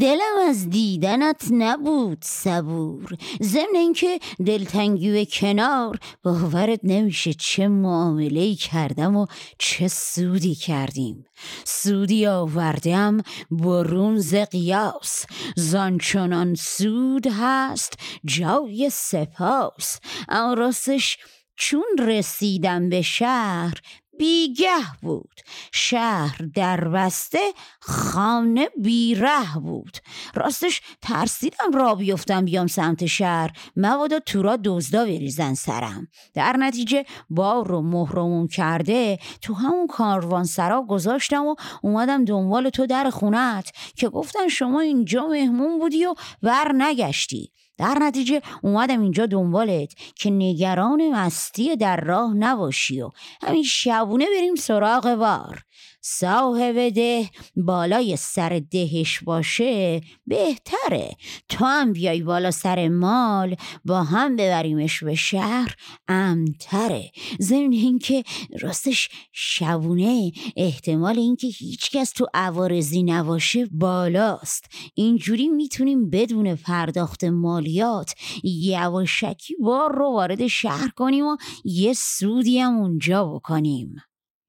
دلم 0.00 0.48
از 0.48 0.70
دیدنت 0.70 1.44
نبود 1.50 2.18
صبور. 2.24 3.16
ضمن 3.42 3.74
اینکه 3.74 4.18
دلتنگی 4.46 5.22
و 5.22 5.24
کنار 5.24 5.98
باورت 6.22 6.80
نمیشه 6.82 7.34
چه 7.34 7.68
معامله 7.68 8.54
کردم 8.54 9.16
و 9.16 9.26
چه 9.58 9.88
سودی 9.88 10.54
کردیم. 10.54 11.24
سودی 11.64 12.26
آوردم 12.26 13.20
برون 13.50 14.18
ز 14.18 14.34
قیاس. 14.34 15.26
زانچنان 15.56 16.54
سود 16.54 17.26
هست 17.26 17.92
جای 18.24 18.90
سپاس. 18.92 19.98
اما 20.28 20.54
راستش 20.54 21.18
چون 21.56 21.84
رسیدم 21.98 22.88
به 22.88 23.02
شهر 23.02 23.80
بیگه 24.18 25.00
بود. 25.02 25.40
شهر 25.72 26.36
در 26.54 26.88
بسته 26.88 27.38
خانه 27.80 28.68
بیره 28.82 29.58
بود. 29.62 29.96
راستش 30.34 30.82
ترسیدم 31.02 31.72
را 31.74 31.94
بیفتم 31.94 32.44
بیام 32.44 32.66
سمت 32.66 33.06
شهر. 33.06 33.50
مبادا 33.76 34.18
تورا 34.18 34.58
دزدا 34.64 35.04
بریزن 35.04 35.54
سرم. 35.54 36.08
در 36.34 36.56
نتیجه 36.56 37.04
بار 37.30 37.66
رو 37.66 37.82
محرمون 37.82 38.48
کرده 38.48 39.18
تو 39.40 39.54
همون 39.54 39.86
کاروان 39.86 40.44
سرا 40.44 40.82
گذاشتم 40.82 41.46
و 41.46 41.54
اومدم 41.82 42.24
دنبال 42.24 42.70
تو 42.70 42.86
در 42.86 43.10
خونت 43.10 43.70
که 43.96 44.08
گفتن 44.08 44.48
شما 44.48 44.80
اینجا 44.80 45.26
مهمون 45.26 45.78
بودی 45.78 46.06
و 46.06 46.14
بر 46.42 46.72
نگشتی. 46.74 47.52
در 47.78 47.98
نتیجه 48.00 48.42
اومدم 48.62 49.00
اینجا 49.00 49.26
دنبالت 49.26 49.92
که 50.14 50.30
نگران 50.30 51.10
مستی 51.10 51.76
در 51.76 51.96
راه 51.96 52.34
نباشی 52.34 53.00
و 53.00 53.10
همین 53.42 53.62
شبونه 53.62 54.26
بریم 54.36 54.54
سراغ 54.54 55.06
وار. 55.06 55.64
صاحب 56.06 56.88
ده 56.88 57.30
بالای 57.56 58.16
سر 58.16 58.62
دهش 58.70 59.20
باشه 59.20 60.00
بهتره. 60.26 61.16
تو 61.48 61.64
هم 61.64 61.92
بیای 61.92 62.22
بالا 62.22 62.50
سر 62.50 62.88
مال 62.88 63.56
با 63.84 64.02
هم 64.02 64.36
ببریمش 64.36 65.04
به 65.04 65.14
شهر 65.14 65.76
امتره. 66.08 67.10
ضمن 67.40 67.72
اینکه 67.72 68.24
راستش 68.60 69.08
شبونه 69.32 70.32
احتمال 70.56 71.18
اینکه 71.18 71.46
هیچکس 71.46 72.12
تو 72.12 72.26
عوارزی 72.34 73.02
نباشه 73.02 73.66
بالاست. 73.66 74.64
اینجوری 74.94 75.48
می‌تونیم 75.48 76.10
بدون 76.10 76.54
پرداخت 76.54 77.24
مالیات 77.24 78.14
یواشکی 78.44 79.56
بار 79.60 79.92
رو 79.94 80.12
وارد 80.12 80.46
شهر 80.46 80.88
کنیم 80.88 81.26
و 81.26 81.36
یه 81.64 81.92
سودی 81.92 82.58
هم 82.58 82.76
اونجا 82.76 83.24
بکنیم. 83.24 83.96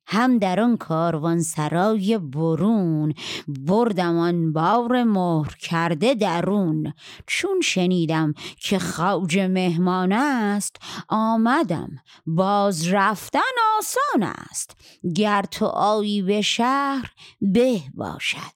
هم 0.07 0.37
در 0.37 0.59
آن 0.59 0.77
کاروان 0.77 1.41
سرای 1.41 2.17
برون 2.17 3.13
بردم 3.47 4.17
آن 4.17 4.53
بار 4.53 5.03
مهر 5.03 5.55
کرده 5.55 6.13
درون. 6.13 6.93
چون 7.27 7.61
شنیدم 7.61 8.33
که 8.59 8.79
خوج 8.79 9.39
مهمان 9.39 10.11
است 10.11 10.75
آمدم. 11.09 11.89
باز 12.25 12.87
رفتن 12.87 13.39
آسان 13.77 14.23
است. 14.23 14.77
گر 15.15 15.41
تو 15.41 15.65
آیی 15.65 16.21
به 16.21 16.41
شهر 16.41 17.11
به 17.41 17.81
باشد. 17.93 18.55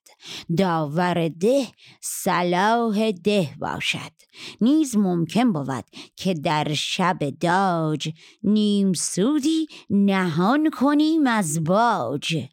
داور 0.57 1.27
ده 1.27 1.67
صلاح 2.01 3.11
ده 3.11 3.49
باشد. 3.59 4.19
نیز 4.61 4.97
ممکن 4.97 5.53
بود 5.53 5.85
که 6.15 6.33
در 6.33 6.73
شب 6.73 7.17
داج 7.39 8.09
نیم 8.43 8.93
سودی 8.93 9.67
نهان 9.89 10.69
کنیم 10.69 11.27
از 11.39 11.63
باج. 11.63 12.47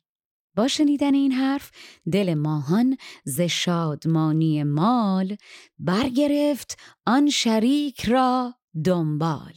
با 0.56 0.68
شنیدن 0.68 1.14
این 1.14 1.32
حرف 1.32 1.70
دل 2.12 2.34
ماهان 2.34 2.96
ز 3.24 3.40
شادمانی 3.40 4.62
مال 4.62 5.36
برگرفت 5.78 6.78
آن 7.06 7.30
شریک 7.30 8.04
را 8.04 8.54
دنبال. 8.84 9.52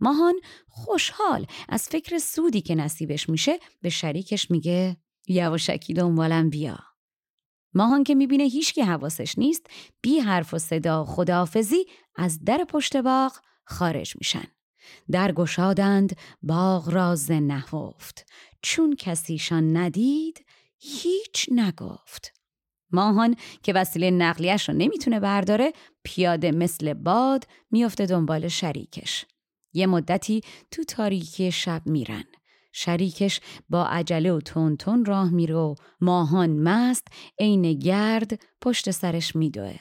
ماهان 0.00 0.34
خوشحال 0.68 1.46
از 1.68 1.88
فکر 1.88 2.18
سودی 2.18 2.60
که 2.60 2.74
نصیبش 2.74 3.28
میشه 3.28 3.58
به 3.82 3.88
شریکش 3.88 4.50
میگه 4.50 4.96
یواشکی 5.28 5.94
دنبالم 5.94 6.50
بیا. 6.50 6.78
ماهان 7.74 8.04
که 8.04 8.14
می‌بینه 8.14 8.44
هیچکی 8.44 8.82
حواسش 8.82 9.38
نیست 9.38 9.66
بی 10.02 10.18
حرف 10.18 10.54
و 10.54 10.58
صدا 10.58 11.04
خداحافظی 11.04 11.86
از 12.16 12.44
در 12.44 12.64
پشت 12.68 12.96
باغ 12.96 13.32
خارج 13.64 14.16
میشن. 14.16 14.44
در 15.10 15.32
گشادند 15.32 16.16
باغ 16.42 16.88
راز 16.88 17.30
نهفت. 17.30 18.26
چون 18.68 18.96
کسیشان 18.98 19.76
ندید 19.76 20.44
هیچ 20.78 21.46
نگفت. 21.50 22.32
ماهان 22.92 23.36
که 23.62 23.72
وسیله 23.72 24.10
نقلیش 24.10 24.68
رو 24.68 24.74
نمی‌تونه 24.74 25.20
برداره 25.20 25.72
پیاده 26.04 26.52
مثل 26.52 26.94
باد 26.94 27.44
میفته 27.70 28.06
دنبال 28.06 28.48
شریکش. 28.48 29.26
یه 29.72 29.86
مدتی 29.86 30.40
تو 30.70 30.84
تاریکی 30.84 31.52
شب 31.52 31.82
میرن. 31.86 32.24
شریکش 32.72 33.40
با 33.68 33.86
عجله 33.86 34.32
و 34.32 34.40
تون 34.40 34.76
تون 34.76 35.04
راه 35.04 35.30
میره 35.30 35.54
و 35.54 35.74
ماهان 36.00 36.50
مست 36.50 37.08
عین 37.38 37.72
گرد 37.72 38.40
پشت 38.60 38.90
سرش 38.90 39.36
میدوه. 39.36 39.76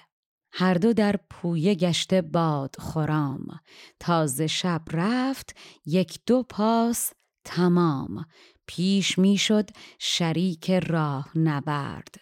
هر 0.52 0.74
دو 0.74 0.94
در 0.94 1.20
پویه 1.30 1.76
گشته 1.76 2.22
باد 2.22 2.76
خورام 2.80 3.60
تازه 4.00 4.48
شب 4.48 4.82
رفت 4.92 5.56
یک 5.86 6.20
دو 6.26 6.44
پاس 6.44 7.12
تمام. 7.46 8.26
پیش 8.68 9.18
می‌شد 9.20 9.70
شریک 10.00 10.72
راه 10.72 11.38
نبرد 11.38 12.16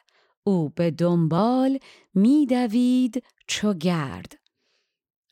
او 0.43 0.69
به 0.69 0.91
دنبال 0.91 1.79
میدوید 2.13 3.23
چو 3.47 3.73
گرد. 3.73 4.43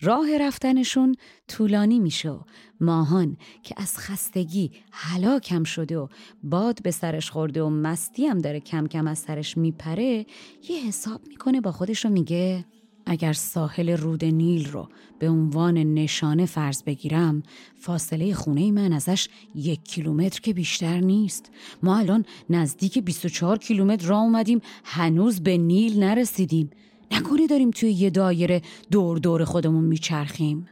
راه 0.02 0.38
رفتنشون 0.38 1.16
طولانی 1.48 2.00
میشه 2.00 2.40
ماهان 2.80 3.38
که 3.64 3.76
از 3.78 3.98
خستگی 3.98 4.72
هلاکم 4.92 5.64
شده 5.64 5.98
و 5.98 6.08
باد 6.44 6.82
به 6.84 6.92
سرش 6.92 7.32
خورده 7.32 7.64
و 7.64 7.70
مستی 7.70 8.26
هم 8.26 8.38
داره 8.38 8.60
کم 8.60 8.88
کم 8.88 9.08
از 9.08 9.20
سرش 9.20 9.58
میپره 9.58 10.26
یه 10.70 10.88
حساب 10.88 11.28
می‌کنه 11.28 11.62
با 11.62 11.72
خودش 11.72 12.06
رو 12.06 12.12
میگه 12.12 12.66
اگر 13.06 13.34
ساحل 13.34 13.90
رود 13.90 14.26
نیل 14.26 14.72
رو 14.72 14.90
به 15.20 15.30
عنوان 15.30 15.78
نشانه 15.78 16.46
فرض 16.46 16.84
بگیرم 16.84 17.44
فاصله 17.76 18.34
خونه 18.34 18.72
من 18.72 18.94
ازش 18.94 19.28
یک 19.56 19.84
کیلومتر 19.84 20.40
که 20.40 20.54
بیشتر 20.54 21.00
نیست. 21.00 21.52
ما 21.84 21.98
الان 21.98 22.26
نزدیک 22.50 22.98
24 22.98 23.58
کیلومتر 23.58 24.08
را 24.08 24.18
اومدیم 24.18 24.62
هنوز 24.84 25.40
به 25.40 25.58
نیل 25.58 26.04
نرسیدیم. 26.04 26.70
نکنه 27.12 27.48
داریم 27.48 27.72
توی 27.72 27.92
یه 27.92 28.10
دایره 28.10 28.62
دور 28.92 29.18
دور 29.18 29.46
خودمون 29.46 29.84
میچرخیم. 29.84 30.66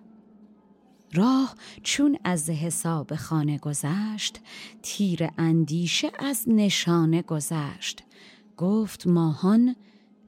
راه 1.13 1.55
چون 1.83 2.17
از 2.23 2.49
حساب 2.49 3.15
خانه 3.15 3.57
گذشت 3.57 4.39
تیر 4.81 5.27
اندیشه 5.37 6.11
از 6.19 6.43
نشانه 6.47 7.21
گذشت. 7.21 8.03
گفت 8.57 9.07
ماهان 9.07 9.75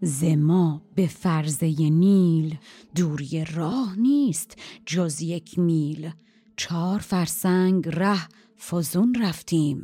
زما 0.01 0.81
به 0.95 1.07
فرزه 1.07 1.89
نیل 1.89 2.57
دوری 2.95 3.45
راه 3.45 3.99
نیست 3.99 4.55
جز 4.85 5.21
یک 5.21 5.59
میل. 5.59 6.11
چهار 6.57 6.99
فرسنگ 6.99 7.87
ره 7.87 8.27
فزون 8.69 9.15
رفتیم 9.23 9.81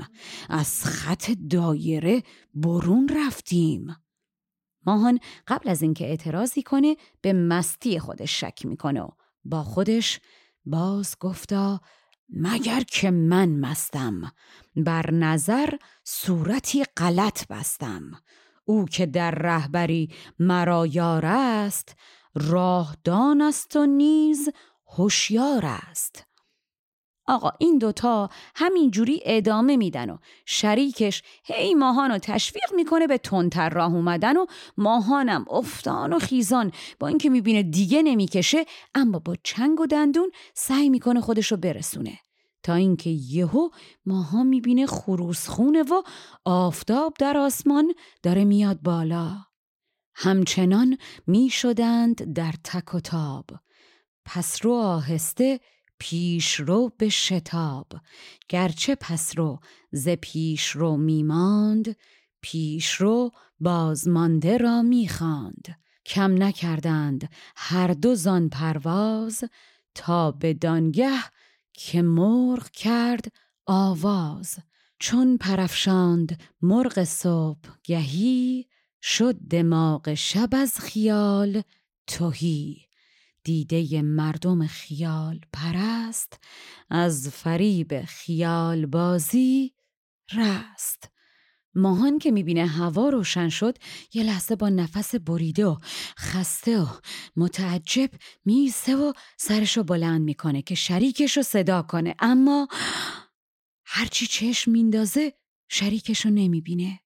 از 0.50 0.86
خط 0.86 1.32
دایره 1.50 2.24
برون 2.54 3.10
رفتیم. 3.16 3.96
ماهان 4.86 5.20
قبل 5.48 5.70
از 5.70 5.82
اینکه 5.82 6.06
اعتراضی 6.06 6.64
کنه 6.64 6.96
به 7.22 7.34
مستی 7.34 8.00
خودش 8.00 8.40
شک 8.40 8.66
می‌کنه 8.66 9.08
با 9.46 9.64
خودش 9.64 10.20
باز 10.66 11.16
گفتا 11.20 11.82
مگر 12.30 12.82
که 12.82 13.12
من 13.12 13.50
مستم 13.50 14.32
بر 14.76 15.12
نظر 15.12 15.70
صورتی 16.04 16.84
غلط 16.98 17.48
بستم؟ 17.48 18.12
او 18.68 18.86
که 18.86 19.06
در 19.06 19.32
رهبری 19.32 20.10
مرا 20.40 20.88
یار 20.88 21.26
است 21.26 21.96
راهدان 22.36 23.42
است 23.42 23.76
و 23.76 23.86
نیز 23.86 24.50
هوشیار 24.98 25.66
است. 25.66 26.24
آقا 27.30 27.52
این 27.60 27.78
دوتا 27.78 28.30
همینجوری 28.56 29.22
ادامه 29.26 29.78
میدن 29.78 30.10
و 30.10 30.18
شریکش 30.46 31.24
هی 31.44 31.74
ماهان 31.74 32.12
رو 32.12 32.18
تشویق 32.18 32.74
می‌کنه 32.76 33.08
به 33.08 33.18
تندتر 33.18 33.70
راه 33.70 33.94
اومدن 33.94 34.38
و 34.38 34.46
ماهانم 34.78 35.46
افتان 35.50 36.14
و 36.14 36.20
خیزان. 36.20 36.72
با 37.00 37.08
اینکه 37.08 37.30
می‌بینه 37.30 37.64
دیگه 37.64 38.04
نمی‌کشه 38.04 38.66
اما 38.96 39.20
با 39.20 39.36
چنگ 39.44 39.80
و 39.80 39.86
دندون 39.86 40.32
سعی 40.54 40.90
می‌کنه 40.90 41.22
خودش 41.22 41.52
رو 41.52 41.58
برسونه. 41.58 42.20
تا 42.64 42.74
اینکه 42.74 43.10
یهو 43.10 43.70
ماها 44.06 44.44
می‌بینه 44.44 44.86
خروس 44.86 45.48
خونه 45.48 45.84
و 45.84 46.02
آفتاب 46.46 47.14
در 47.20 47.38
آسمان 47.38 47.94
داره 48.24 48.46
میاد 48.46 48.82
بالا. 48.82 49.38
همچنان 50.16 50.98
می‌شدند 51.28 52.34
در 52.34 52.54
تک 52.64 52.96
و 52.96 53.00
تاب. 53.00 53.50
پس 54.26 54.66
رو 54.66 54.74
آهسته 54.74 55.60
پیش 56.00 56.54
رو 56.54 56.92
به 56.98 57.10
شتاب. 57.10 57.88
گرچه 58.50 58.96
پس 58.96 59.38
رو 59.38 59.60
ز 59.92 60.10
پیش 60.10 60.70
رو 60.70 60.98
میماند 60.98 61.96
پیش 62.42 62.94
رو 62.94 63.32
بازمانده 63.60 64.58
را 64.58 64.82
می‌خواند. 64.82 65.80
کم 66.06 66.44
نکردند 66.44 67.30
هر 67.56 67.88
دو 67.88 68.16
زان 68.16 68.50
پرواز 68.50 69.44
تا 69.96 70.32
به 70.32 70.54
دانگه 70.54 71.24
که 71.78 72.02
مرغ 72.02 72.70
کرد 72.70 73.26
آواز. 73.66 74.58
چون 75.00 75.38
پرفشاند 75.38 76.42
مرغ 76.62 77.04
صبح 77.04 77.70
گهی 77.84 78.68
شد 79.02 79.36
دماغ 79.50 80.14
شب 80.14 80.50
از 80.52 80.80
خیال 80.80 81.62
توهی 82.08 82.88
دیده 83.44 84.02
مردم 84.02 84.68
خیال 84.68 85.40
پرست 85.54 86.40
از 86.90 87.30
فریب 87.30 88.02
خیال 88.06 88.86
بازی 88.86 89.74
رست. 90.34 91.10
ماهان 91.78 92.20
که 92.20 92.32
می‌بینه 92.32 92.66
هوا 92.66 93.10
روشن 93.10 93.50
شد 93.50 93.78
یه 94.14 94.24
لحظه 94.24 94.56
با 94.56 94.70
نفس 94.70 95.16
بریده 95.16 95.66
و 95.66 95.78
خسته 96.20 96.82
و 96.82 96.88
متعجب 97.36 98.10
میسه 98.46 98.96
و 98.96 99.14
سرشو 99.38 99.84
بلند 99.84 100.22
می‌کنه 100.22 100.62
که 100.62 100.76
شریکش 100.76 101.38
رو 101.38 101.44
صدا 101.44 101.82
کنه. 101.82 102.16
اما 102.20 102.68
هرچی 103.86 104.28
چشم 104.28 104.72
میندازه 104.72 105.34
شریکش 105.70 106.26
رو 106.26 106.32
نمی‌بینه. 106.32 107.00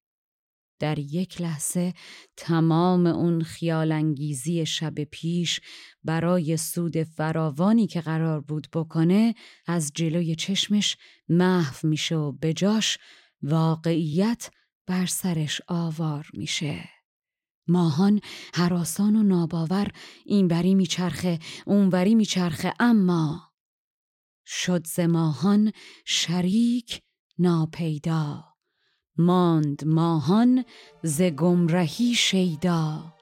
در 0.80 1.00
یک 1.00 1.42
لحظه 1.42 1.94
تمام 2.38 3.08
اون 3.08 3.42
خیال 3.42 3.92
انگیزی 3.92 4.66
شب 4.66 5.04
پیش 5.04 5.60
برای 6.04 6.58
سود 6.58 7.04
فراوانی 7.04 7.88
که 7.88 8.02
قرار 8.02 8.42
بود 8.42 8.68
بکنه 8.74 9.36
از 9.68 9.92
جلوی 9.96 10.36
چشمش 10.36 10.98
محو 11.30 11.88
میشه 11.88 12.16
و 12.16 12.32
بجاش 12.32 12.98
واقعیت 13.42 14.50
بر 14.88 15.06
سرش 15.06 15.62
آوار 15.68 16.30
میشه. 16.34 16.90
ماهان 17.68 18.22
حراسان 18.54 19.16
و 19.16 19.24
ناباور 19.24 19.88
اینوری 20.26 20.76
میچرخه 20.76 21.40
اونوری 21.66 22.16
میچرخه. 22.16 22.74
اما 22.80 23.52
شد 24.46 24.88
ز 24.88 25.00
ماهان 25.00 25.72
شریک 26.06 27.02
ناپیدا. 27.40 28.44
ماند 29.18 29.86
ماهان 29.86 30.66
ز 31.04 31.22
گمرهی 31.22 32.14
شیدا. 32.14 33.14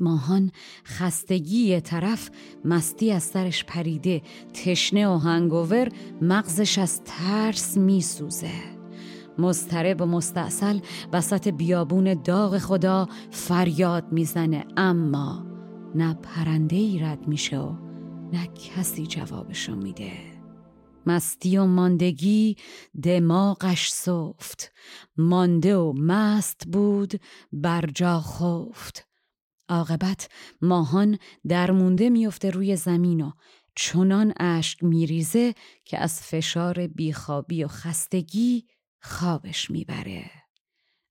ماهان 0.00 0.52
خستگی 0.84 1.80
طرف 1.80 2.30
مستی 2.64 3.12
از 3.12 3.22
سرش 3.22 3.64
پریده. 3.64 4.22
تشنه 4.54 5.08
و 5.08 5.18
هنگوور 5.18 5.88
مغزش 6.22 6.78
از 6.78 7.04
ترس 7.04 7.76
میسوزه. 7.76 8.75
مضطرب 9.38 10.00
و 10.00 10.06
مستاصل 10.06 10.78
وسط 11.12 11.48
بیابون 11.48 12.22
داغ 12.22 12.58
خدا 12.58 13.08
فریاد 13.30 14.12
می‌زنه. 14.12 14.64
اما 14.76 15.46
نه 15.94 16.14
پرنده 16.14 16.76
ای 16.76 16.98
رد 16.98 17.28
میشه 17.28 17.58
و 17.58 17.72
نه 18.32 18.46
کسی 18.46 19.06
جوابشو 19.06 19.76
میده. 19.76 20.12
مستی 21.06 21.58
و 21.58 21.64
ماندگی 21.64 22.56
دماغش 23.02 23.90
صفت 23.90 24.72
مانده 25.16 25.76
و 25.76 25.92
مست 25.92 26.62
بود 26.66 27.20
بر 27.52 27.84
جا 27.94 28.20
خفت. 28.20 29.06
عاقبت 29.68 30.28
ماهان 30.62 31.18
درمونده 31.48 32.10
میفته 32.10 32.50
روی 32.50 32.76
زمین 32.76 33.20
و 33.20 33.30
چنان 33.74 34.32
اشک 34.40 34.84
میریزه 34.84 35.54
که 35.84 35.98
از 35.98 36.20
فشار 36.20 36.86
بیخوابی 36.86 37.64
و 37.64 37.68
خستگی 37.68 38.64
خوابش 39.00 39.70
می‌بره. 39.70 40.30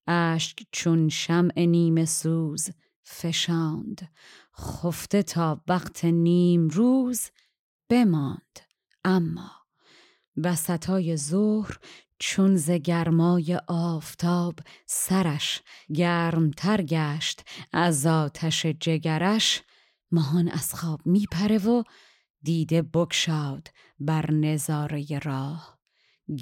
اشک 0.07 0.67
چون 0.71 1.09
شمع 1.09 1.59
نیم 1.59 2.05
سوز 2.05 2.69
فشاند. 3.03 4.11
خفته 4.57 5.23
تا 5.23 5.61
وقت 5.67 6.05
نیم 6.05 6.67
روز 6.67 7.29
بماند. 7.89 8.59
اما 9.03 9.51
وسطای 10.37 11.17
ظهر 11.17 11.79
چون 12.19 12.55
ز 12.55 12.71
گرمای 12.71 13.59
آفتاب 13.67 14.59
سرش 14.85 15.61
گرمتر 15.95 16.81
گشت 16.81 17.41
از 17.73 18.05
آتش 18.05 18.65
جگرش 18.65 19.63
ماهان 20.11 20.47
از 20.47 20.73
خواب 20.73 21.01
میپره 21.05 21.57
و 21.57 21.83
دیده 22.41 22.81
بکشاد 22.81 23.67
بر 23.99 24.31
نظاره 24.31 25.19
راه. 25.19 25.74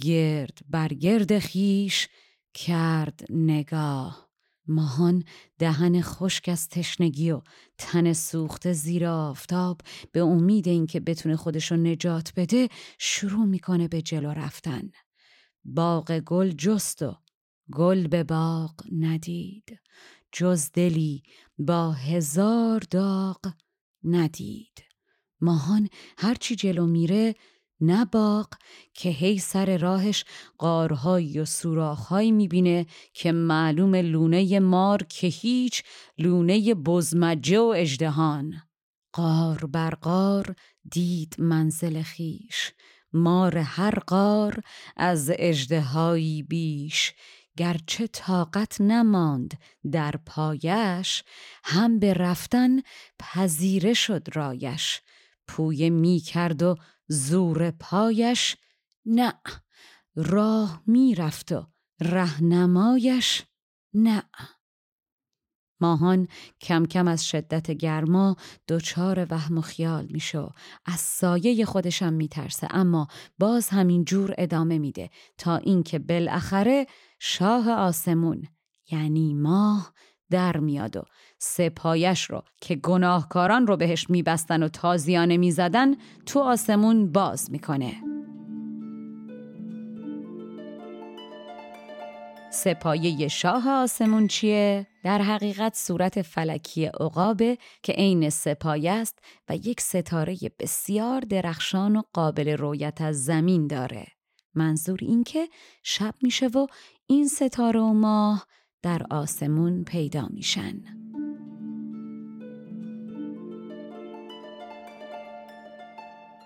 گرد 0.02 0.58
بر 0.70 0.88
گرد 0.88 1.40
خیش 1.40 2.08
کرد 2.54 3.26
نگاه. 3.30 4.30
ماهان 4.68 5.24
دهن 5.60 6.02
خشک 6.02 6.50
از 6.50 6.70
تشنگی 6.70 7.32
و 7.32 7.42
تن 7.78 8.14
سوخته 8.14 8.74
زیر 8.74 9.06
آفتاب 9.06 9.82
به 10.12 10.20
امید 10.22 10.68
اینکه 10.68 11.00
بتونه 11.00 11.36
خودشو 11.36 11.76
نجات 11.76 12.34
بده 12.36 12.70
شروع 13.00 13.46
می‌کنه 13.46 13.88
به 13.88 14.02
جلو 14.02 14.30
رفتن. 14.30 14.92
باغ 15.66 16.20
گل 16.20 16.52
جست 16.52 17.02
و 17.02 17.16
گل 17.72 18.08
به 18.08 18.24
باغ 18.24 18.74
ندید. 18.92 19.80
جز 20.32 20.72
دلی 20.72 21.24
با 21.58 21.92
هزار 21.92 22.84
داغ 22.92 23.54
ندید. 24.04 24.84
ماهان 25.42 25.90
هرچی 26.18 26.56
جلو 26.56 26.88
میره 26.88 27.36
نه 27.86 28.06
باغ 28.06 28.48
که 28.94 29.10
هی 29.10 29.38
سر 29.38 29.78
راهش 29.78 30.26
قارهایی 30.58 31.40
و 31.40 31.46
سوراخهایی 31.46 32.32
می‌بینه 32.32 32.86
که 33.14 33.32
معلوم 33.32 33.96
لونه 33.96 34.60
مار 34.60 35.04
که 35.04 35.28
هیچ 35.28 35.84
لونه 36.18 36.74
بزمجه 36.74 37.60
و 37.60 37.74
اجدهان 37.76 38.54
قار 39.14 39.66
بر 39.66 39.90
قار 39.90 40.56
دید 40.92 41.36
منزل 41.40 42.02
خیش. 42.02 42.72
مار 43.14 43.58
هر 43.58 44.00
قار 44.00 44.64
از 44.98 45.32
اجدهایی 45.34 46.44
بیش. 46.44 47.14
گرچه 47.58 48.08
طاقت 48.08 48.82
نماند 48.82 49.60
در 49.92 50.16
پایش 50.26 51.24
هم 51.64 52.00
به 52.00 52.14
رفتن 52.14 52.80
پذیره 53.20 53.94
شد 53.94 54.28
رایش. 54.34 55.02
پویه 55.48 55.90
می 55.90 56.20
کرد 56.20 56.64
و 56.64 56.76
زور 57.08 57.72
پایش 57.72 58.58
نه 59.06 59.34
راه 60.16 60.84
می 60.88 61.16
رفت 61.16 61.52
و 61.52 61.68
رهنمایش 62.02 63.44
نه. 63.94 64.24
ماهان 65.84 66.28
کم 66.62 66.86
کم 66.86 67.08
از 67.08 67.28
شدت 67.28 67.72
گرما 67.72 68.36
دچار 68.68 69.28
وهم 69.30 69.58
و 69.58 69.62
خیال 69.62 70.08
میشو 70.12 70.52
از 70.86 71.00
سایه 71.00 71.66
خودشم 71.66 72.14
میترسه 72.14 72.68
اما 72.72 73.08
باز 73.40 73.70
همین 73.70 74.06
جور 74.06 74.34
ادامه 74.38 74.78
میده 74.78 75.10
تا 75.38 75.58
اینکه 75.58 76.00
بالاخره 76.00 76.88
شاه 77.20 77.72
آسمون 77.72 78.48
یعنی 78.92 79.34
ماه 79.34 79.94
در 80.30 80.58
میاد 80.58 80.98
و 80.98 81.04
سپایش 81.46 82.24
رو 82.24 82.44
که 82.62 82.76
گناهکاران 82.76 83.68
رو 83.68 83.78
بهش 83.78 84.10
میبستن 84.10 84.64
و 84.64 84.68
تازیانه 84.68 85.38
می‌زدن 85.38 85.96
تو 86.26 86.40
آسمون 86.40 87.12
باز 87.12 87.52
می‌کنه 87.52 87.94
سپایه 92.52 93.28
شاه 93.28 93.70
آسمون 93.70 94.28
چیه؟ 94.28 94.88
در 95.04 95.22
حقیقت 95.22 95.76
صورت 95.76 96.22
فلکی 96.22 96.86
عقابه 96.86 97.58
که 97.84 97.94
عین 97.94 98.30
سپایه 98.30 98.92
است 98.92 99.20
و 99.50 99.56
یک 99.56 99.82
ستاره 99.82 100.38
بسیار 100.60 101.22
درخشان 101.22 101.96
و 101.96 102.02
قابل 102.14 102.50
رویت 102.50 103.02
از 103.02 103.26
زمین 103.26 103.68
داره. 103.68 104.08
منظور 104.56 105.00
این 105.02 105.24
که 105.24 105.50
شب 105.84 106.14
میشه 106.22 106.48
و 106.48 106.68
این 107.08 107.28
ستاره 107.28 107.80
و 107.80 107.94
ماه 107.94 108.48
در 108.82 109.02
آسمون 109.10 109.84
پیدا 109.84 110.28
میشن. 110.28 111.03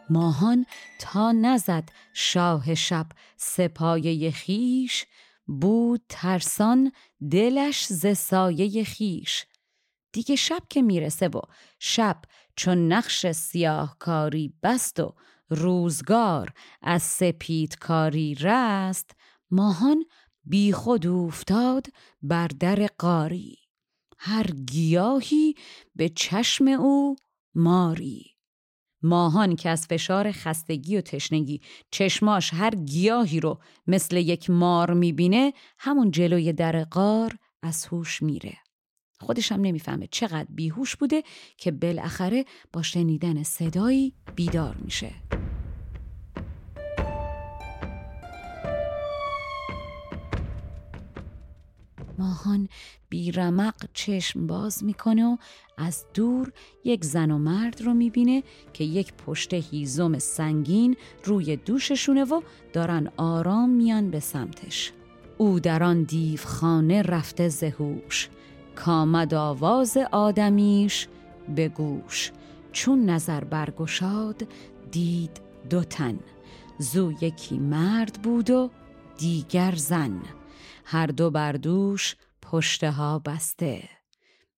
ماهان 0.10 0.66
تا 1.00 1.32
نزد 1.32 1.90
شاه 2.14 2.76
شب. 2.76 3.08
سپایه 3.38 4.32
خیش 4.32 5.06
بود 5.48 6.02
ترسان 6.10 6.92
دلش 7.32 7.86
ز 7.86 8.18
سایه 8.18 8.84
خیش 8.84 9.46
دیگه 10.12 10.36
شب 10.36 10.62
که 10.70 10.82
می‌رسه 10.82 11.28
و 11.28 11.42
شب 11.80 12.22
چون 12.56 12.94
نقش 12.94 13.32
سیاهکاری 13.32 14.54
بست 14.64 15.00
و 15.00 15.16
روزگار 15.50 16.54
از 16.82 17.04
سپید 17.04 17.76
کاری 17.76 18.36
رست 18.36 19.12
ماهان 19.52 20.06
بی 20.44 20.72
خود 20.72 21.08
افتاد 21.08 21.88
بر 22.22 22.48
در 22.48 22.88
قاری. 22.98 23.58
هر 24.18 24.52
گیاهی 24.52 25.56
به 25.96 26.10
چشم 26.10 26.68
او 26.68 27.16
ماری. 27.56 28.37
ماهان 29.02 29.56
که 29.56 29.70
از 29.70 29.88
فشار 29.88 30.32
خستگی 30.32 30.98
و 30.98 31.02
تشنگی 31.02 31.62
چشماش 31.92 32.54
هر 32.54 32.76
گیاهی 32.76 33.40
رو 33.40 33.60
مثل 33.88 34.18
یک 34.18 34.50
مار 34.50 34.94
می‌بینه 34.94 35.54
همون 35.80 36.12
جلوی 36.12 36.54
در 36.54 36.84
قار 36.84 37.38
از 37.62 37.86
هوش 37.86 38.22
میره. 38.22 38.58
خودش 39.20 39.52
هم 39.52 39.62
نمی‌فهمه 39.62 40.08
چقدر 40.12 40.48
بیهوش 40.50 40.96
بوده 40.96 41.24
که 41.58 41.72
بالاخره 41.72 42.46
با 42.74 42.82
شنیدن 42.82 43.44
صدایی 43.44 44.14
بیدار 44.36 44.76
میشه. 44.76 45.37
ماهان 52.18 52.70
بیرمق 53.10 53.76
چشم 53.94 54.48
باز 54.48 54.84
می‌کنه 54.84 55.26
و 55.26 55.38
از 55.78 56.06
دور 56.14 56.52
یک 56.84 57.06
زن 57.06 57.32
و 57.32 57.38
مرد 57.38 57.82
رو 57.82 57.94
می‌بینه 57.94 58.44
که 58.74 58.84
یک 58.84 59.14
پشت 59.14 59.54
هیزم 59.54 60.20
سنگین 60.20 60.98
روی 61.24 61.56
دوششونه 61.56 62.24
و 62.24 62.42
دارن 62.74 63.12
آرام 63.18 63.70
میان 63.70 64.12
به 64.12 64.20
سمتش. 64.20 64.92
او 65.38 65.60
در 65.60 65.84
آن 65.84 66.04
دیوخانه 66.04 67.02
رفته 67.02 67.50
زهوش 67.50 68.30
کامد 68.76 69.34
آواز 69.34 69.98
آدمیش 70.12 71.08
به 71.56 71.70
گوش. 71.70 72.32
چون 72.72 73.06
نظر 73.06 73.44
برگشاد 73.44 74.48
دید 74.92 75.42
دو 75.70 75.84
تن. 75.84 76.20
زو 76.80 77.12
یکی 77.22 77.58
مرد 77.58 78.20
بود 78.24 78.50
و 78.50 78.70
دیگر 79.18 79.76
زن. 79.76 80.22
هر 80.90 81.08
دو 81.08 81.32
بردوش 81.32 82.16
پشته 82.42 82.92
ها 82.92 83.20
بسته. 83.20 83.90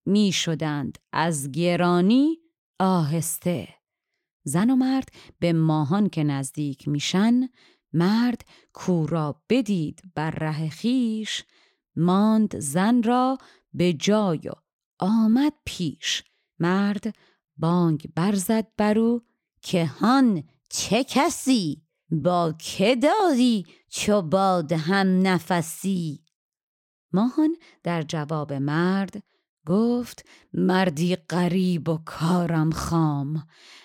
می 0.05 0.31
شدند 0.31 0.97
از 1.11 1.51
گرانی 1.51 2.37
آهسته. 2.79 3.67
زن 4.43 4.69
و 4.69 4.75
مرد 4.75 5.09
به 5.39 5.53
ماهان 5.53 6.09
که 6.09 6.23
نزدیک 6.23 6.87
میشن 6.87 7.49
مرد 7.93 8.45
کورا 8.73 9.43
بدید 9.49 10.01
بر 10.15 10.31
ره 10.31 10.69
خیش 10.69 11.43
ماند 11.95 12.59
زن 12.59 13.03
را 13.03 13.37
به 13.73 13.93
جای 13.93 14.47
و 14.49 14.51
آمد 14.99 15.53
پیش. 15.65 16.23
مرد 16.59 17.15
بانگ 17.57 18.09
برزد 18.15 18.67
برو 18.77 19.23
که 19.61 19.85
هان 19.85 20.43
چه 20.69 21.03
کسی؟ 21.03 21.88
با 22.11 22.53
که 22.59 22.95
داری 22.95 23.65
چو 23.89 24.21
باد 24.21 24.71
هم 24.71 25.27
نفسی؟ 25.27 26.19
ماهان 27.13 27.55
در 27.83 28.01
جواب 28.01 28.53
مرد 28.53 29.23
گفت 29.65 30.25
مردی 30.53 31.15
غریب 31.15 31.89
و 31.89 31.97
کارم 32.05 32.71
خام 32.71 33.43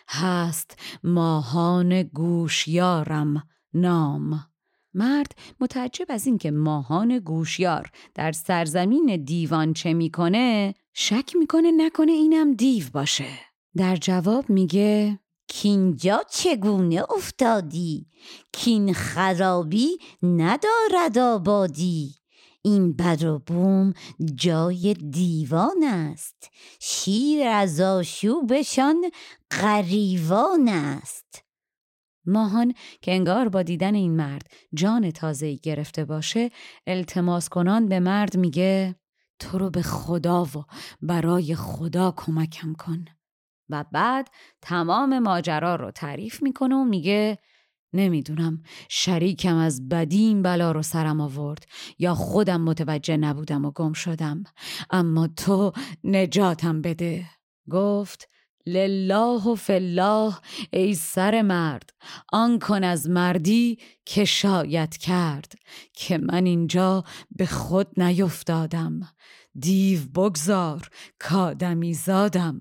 هست 0.09 0.79
ماهان 1.05 2.03
گوشیارم 2.03 3.49
نام. 3.75 4.47
مرد 4.95 5.33
متعجب 5.61 6.07
از 6.09 6.27
اینکه 6.27 6.51
ماهان 6.51 7.19
گوشیار 7.19 7.91
در 8.15 8.33
سرزمین 8.33 9.25
دیوان 9.25 9.73
چه 9.73 9.95
می‌کنه 9.95 10.75
شک 10.93 11.37
می‌کنه 11.39 11.73
نکنه 11.77 12.13
اینم 12.13 12.53
دیو 12.55 12.85
باشه. 12.93 13.39
در 13.77 13.97
جواب 13.97 14.51
میگه 14.51 15.19
کینجا 15.49 16.23
چگونه 16.31 17.03
افتادی؟ 17.17 18.07
کین 18.53 18.93
خرابی 18.93 19.99
ندارد 20.23 21.19
آبادی. 21.19 22.15
این 22.63 22.93
بر 22.93 23.27
و 23.27 23.39
بوم 23.39 23.93
جای 24.35 24.95
دیوان 24.95 25.83
است. 25.85 26.51
شیر 26.81 27.47
از 27.47 27.81
آشوبشان 27.81 29.11
غریوان 29.51 30.69
است. 30.69 31.45
ماهان 32.27 32.75
که 33.03 33.13
انگار 33.13 33.49
با 33.49 33.63
دیدن 33.63 33.95
این 33.95 34.17
مرد 34.17 34.47
جان 34.75 35.11
تازه 35.11 35.55
گرفته 35.55 36.05
باشه 36.05 36.51
التماس 36.87 37.49
کنان 37.49 37.89
به 37.89 38.01
مرد 38.01 38.37
میگه 38.37 38.95
تو 39.39 39.59
رو 39.59 39.71
به 39.71 39.83
خدا 39.83 40.45
و 40.45 40.65
برای 41.03 41.55
خدا 41.55 42.15
کمکم 42.17 42.73
کن. 42.73 43.05
و 43.75 43.85
بعد 43.93 44.29
تمام 44.63 45.19
ماجرا 45.19 45.77
رو 45.77 45.91
تعریف 45.91 46.43
می‌کنه 46.43 46.75
و 46.75 46.85
میگه 46.85 47.39
نمی‌دونم 47.93 48.63
شریکم 48.89 49.57
از 49.57 49.89
بدین 49.89 50.43
بلا 50.43 50.73
رو 50.73 50.83
سرم 50.83 51.21
آورد 51.21 51.67
یا 51.99 52.15
خودم 52.15 52.61
متوجه 52.61 53.17
نبودم 53.17 53.65
و 53.65 53.71
گم 53.71 53.93
شدم 53.93 54.45
اما 54.91 55.27
تو 55.27 55.73
نجاتم 56.05 56.83
بده. 56.83 57.25
گفت 57.71 58.29
لله 58.67 59.49
و 59.49 59.55
فالله 59.55 60.35
ای 60.73 60.95
سر 60.95 61.43
مرد 61.43 61.91
آن 62.33 62.59
کن 62.59 62.85
از 62.85 63.11
مردی 63.11 63.79
که 64.05 64.25
شاید 64.25 64.97
کرد 64.97 65.53
که 65.93 66.19
من 66.19 66.47
اینجا 66.47 67.05
به 67.31 67.47
خود 67.47 68.01
نیفتادم. 68.01 69.01
دیو 69.61 70.01
بگذار 70.15 70.89
کادمی 71.19 71.95
زادم. 71.95 72.61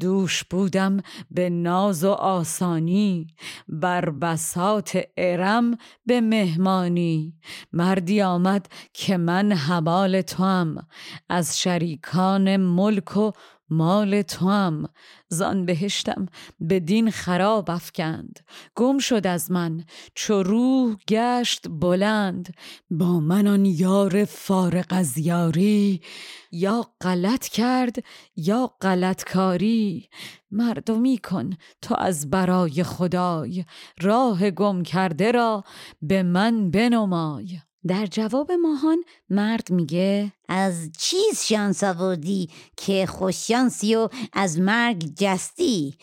دوش 0.00 0.44
بودم 0.44 0.96
به 1.30 1.50
ناز 1.50 2.04
و 2.04 2.10
آسانی 2.10 3.26
بر 3.68 4.10
بسات 4.10 4.98
ارم 5.16 5.76
به 6.06 6.20
مهمانی. 6.20 7.34
مردی 7.72 8.22
آمد 8.22 8.66
که 8.92 9.16
من 9.16 9.52
حبال 9.52 10.22
توام 10.22 10.86
از 11.28 11.60
شریکان 11.60 12.56
ملک 12.56 13.16
و 13.16 13.30
مال 13.70 14.22
تو 14.22 14.48
هم 14.48 14.88
زان 15.32 15.66
بهشتم 15.66 16.26
به 16.60 16.80
دین 16.80 17.10
خراب 17.10 17.70
افکند. 17.70 18.40
گم 18.74 18.98
شد 18.98 19.26
از 19.26 19.50
من 19.50 19.84
چو 20.14 20.42
روح 20.42 20.96
گشت 21.08 21.68
بلند. 21.68 22.54
با 22.90 23.20
من 23.20 23.46
آن 23.46 23.64
یار 23.64 24.24
فارغ 24.24 24.86
از 24.88 25.18
یاری 25.18 26.00
یا 26.52 26.86
غلط 27.00 27.48
کرد 27.48 27.96
یا 28.36 28.74
غلط 28.80 29.24
کاری. 29.24 30.08
مردمی 30.50 31.18
کن 31.18 31.50
تو 31.82 31.94
از 31.98 32.30
برای 32.30 32.82
خدای 32.82 33.64
راه 34.00 34.50
گم 34.50 34.82
کرده 34.82 35.32
را 35.32 35.64
به 36.02 36.22
من 36.22 36.70
بنمای. 36.70 37.58
در 37.86 38.06
جواب 38.06 38.52
ماهان 38.52 39.04
مرد 39.30 39.70
میگه 39.70 40.32
از 40.54 40.90
چیز 40.98 41.42
شانس 41.42 41.84
آوردی 41.84 42.48
که 42.76 43.06
خوششانسی 43.06 43.94
و 43.94 44.08
از 44.32 44.58
مرگ 44.60 45.14
جستی؟ 45.16 45.94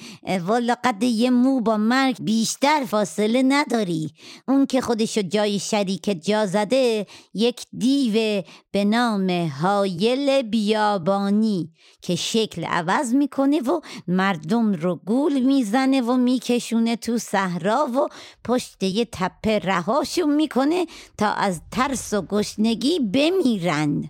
والا 0.45 0.75
قد 0.83 1.03
یه 1.03 1.29
مو 1.29 1.61
با 1.61 1.77
مرگ 1.77 2.23
بیشتر 2.23 2.85
فاصله 2.85 3.43
نداری. 3.45 4.09
اون 4.47 4.65
که 4.65 4.81
خودشو 4.81 5.21
جای 5.21 5.59
شریک 5.59 6.25
جا 6.25 6.45
زده 6.45 7.05
یک 7.33 7.61
دیو 7.77 8.43
به 8.71 8.85
نام 8.85 9.29
هایل 9.29 10.41
بیابانی 10.41 11.73
که 12.01 12.15
شکل 12.15 12.65
عوض 12.65 13.13
می‌کنه 13.13 13.61
و 13.61 13.81
مردم 14.07 14.73
رو 14.73 14.95
گول 14.95 15.39
می‌زنه 15.39 16.01
و 16.01 16.17
میکشونه 16.17 16.95
تو 16.95 17.17
صحرا 17.17 17.85
و 17.85 18.07
پشت 18.43 18.83
یه 18.83 19.07
تپه 19.11 19.59
رهاشون 19.59 20.35
می‌کنه 20.35 20.85
تا 21.17 21.27
از 21.31 21.61
ترس 21.71 22.13
و 22.13 22.21
گشنگی 22.21 22.99
بمیرن. 22.99 24.09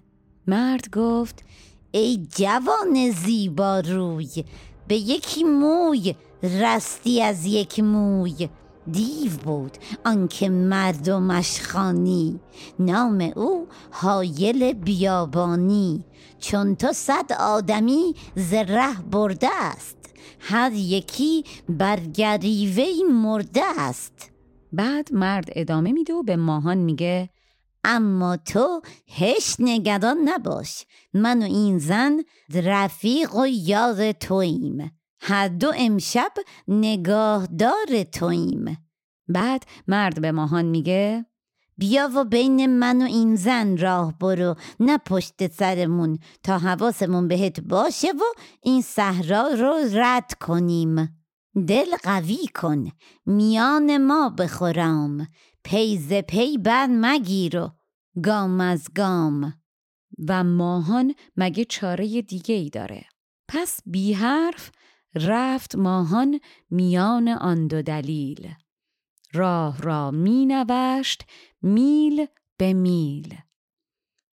مرد 0.49 0.89
گفت 0.91 1.43
ای 1.91 2.27
جوان 2.35 3.11
زیبا 3.11 3.79
روی 3.79 4.43
به 4.87 4.95
یکی 4.95 5.43
موی 5.43 6.15
رستی 6.43 7.21
از 7.21 7.45
یک 7.45 7.79
موی. 7.79 8.49
دیو 8.91 9.31
بود 9.43 9.77
آنکه 10.05 10.49
مردمش 10.49 11.61
خانی 11.61 12.39
نام 12.79 13.31
او 13.35 13.67
هایل 13.91 14.73
بیابانی. 14.73 16.05
چون 16.39 16.75
تو 16.75 16.93
صد 16.93 17.33
آدمی 17.39 18.15
زره 18.35 19.01
برده 19.11 19.49
است 19.53 19.97
هر 20.39 20.71
یکی 20.73 21.43
بر 21.69 21.99
گریوه 21.99 22.85
مرده 23.11 23.63
است. 23.77 24.31
بعد 24.73 25.13
مرد 25.13 25.49
ادامه 25.55 25.91
میده 25.91 26.13
و 26.13 26.23
به 26.23 26.35
ماهان 26.35 26.77
میگه 26.77 27.29
اما 27.83 28.37
تو 28.37 28.81
هش 29.17 29.55
نگران 29.59 30.17
نباش. 30.25 30.85
من 31.13 31.41
و 31.41 31.45
این 31.45 31.77
زن 31.77 32.19
رفیق 32.53 33.35
و 33.35 33.47
یار 33.47 34.11
توییم. 34.11 34.91
هر 35.21 35.47
دو 35.47 35.71
امشب 35.77 36.31
نگاهدار 36.67 38.03
توییم. 38.11 38.77
بعد 39.27 39.63
مرد 39.87 40.21
به 40.21 40.31
ماهان 40.31 40.65
میگه 40.65 41.25
بیا 41.77 42.09
و 42.15 42.23
بین 42.23 42.65
من 42.65 43.01
و 43.01 43.05
این 43.05 43.35
زن 43.35 43.77
راه 43.77 44.17
برو. 44.17 44.55
نه 44.79 44.97
پشت 44.97 45.51
سرمون 45.51 46.19
تا 46.43 46.57
حواسمون 46.57 47.27
بهت 47.27 47.59
باشه 47.59 48.07
و 48.07 48.23
این 48.61 48.81
صحرا 48.81 49.47
رو 49.47 49.73
رد 49.93 50.33
کنیم. 50.33 51.19
دل 51.67 51.95
قوی 52.03 52.47
کن. 52.55 52.91
میان 53.25 53.97
ما 53.97 54.29
بخورم. 54.29 55.27
پی 55.63 55.97
ز 55.97 56.13
پی 56.13 56.57
بر 56.57 56.87
مگیر 56.91 57.57
و 57.57 57.71
گام 58.23 58.61
از 58.61 58.87
گام. 58.95 59.53
و 60.27 60.43
ماهان 60.43 61.13
مگه 61.35 61.65
چاره 61.65 62.21
دیگه 62.21 62.55
ای 62.55 62.69
داره؟ 62.69 63.05
پس 63.47 63.81
بی 63.85 64.13
حرف 64.13 64.71
رفت 65.15 65.75
ماهان 65.75 66.39
میان 66.69 67.27
آن 67.27 67.67
دو 67.67 67.81
دلیل. 67.81 68.53
راه 69.33 69.81
را 69.81 70.11
می 70.11 70.45
نوشت 70.45 71.25
میل 71.61 72.25
به 72.57 72.73
میل. 72.73 73.35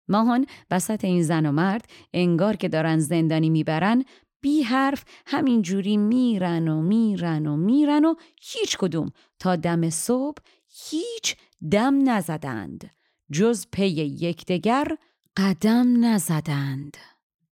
ماهان 0.09 0.46
وسط 0.70 1.04
این 1.04 1.22
زن 1.22 1.46
و 1.46 1.52
مرد 1.52 1.90
انگار 2.12 2.56
که 2.56 2.68
دارن 2.68 2.98
زندانی 2.98 3.50
می‌برن 3.50 4.04
بی 4.40 4.62
حرف 4.62 5.04
همین 5.26 5.62
جوری 5.62 5.96
میرن 5.96 6.68
و 6.68 6.83
میرن 6.83 7.46
و 7.46 7.56
میرن 7.56 8.04
و 8.04 8.14
هیچ 8.42 8.76
کدوم 8.78 9.11
تا 9.38 9.56
دم 9.56 9.90
صبح 9.90 10.42
هیچ 10.70 11.37
دم 11.70 12.11
نزدند 12.11 12.90
جز 13.33 13.66
پی 13.72 13.88
یکدیگر 13.88 14.96
قدم 15.37 16.04
نزدند. 16.04 16.96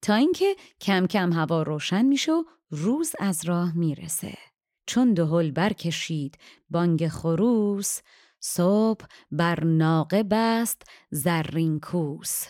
تا 0.02 0.14
اینکه 0.14 0.56
کم 0.80 1.06
کم 1.06 1.32
هوا 1.32 1.62
روشن 1.62 2.04
میشه 2.04 2.32
و 2.32 2.44
روز 2.70 3.12
از 3.18 3.44
راه 3.44 3.76
می‌رسه. 3.76 4.34
چون 4.86 5.14
دهل 5.14 5.50
برکشید 5.50 6.38
بانگ 6.70 7.08
خروس 7.08 8.00
صبح 8.40 9.06
بر 9.30 9.64
ناقه 9.64 10.22
بست 10.22 10.82
زرین 11.10 11.80
کوس. 11.80 12.44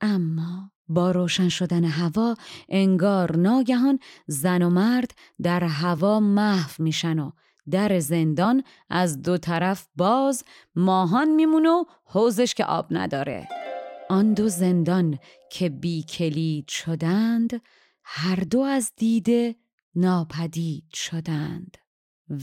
اما 0.00 0.70
با 0.88 1.10
روشن 1.10 1.48
شدن 1.48 1.84
هوا 1.84 2.34
انگار 2.68 3.36
ناگهان 3.36 3.98
زن 4.26 4.62
و 4.62 4.70
مرد 4.70 5.10
در 5.42 5.64
هوا 5.64 6.20
محو 6.20 6.82
میشن 6.82 7.18
و 7.18 7.30
در 7.70 8.00
زندان 8.00 8.62
از 8.90 9.22
دو 9.22 9.38
طرف 9.38 9.86
باز 9.96 10.44
ماهان 10.74 11.28
میمونه 11.28 11.68
و 11.68 11.84
حوزش 12.04 12.54
که 12.54 12.64
آب 12.64 12.86
نداره. 12.90 13.48
آن 14.10 14.34
دو 14.34 14.48
زندان 14.48 15.18
که 15.50 15.68
بی 15.68 16.02
کلید 16.02 16.68
شدند 16.68 17.62
هر 18.04 18.36
دو 18.36 18.60
از 18.60 18.92
دیده 18.96 19.56
ناپدید 19.94 20.84
شدند. 20.94 21.76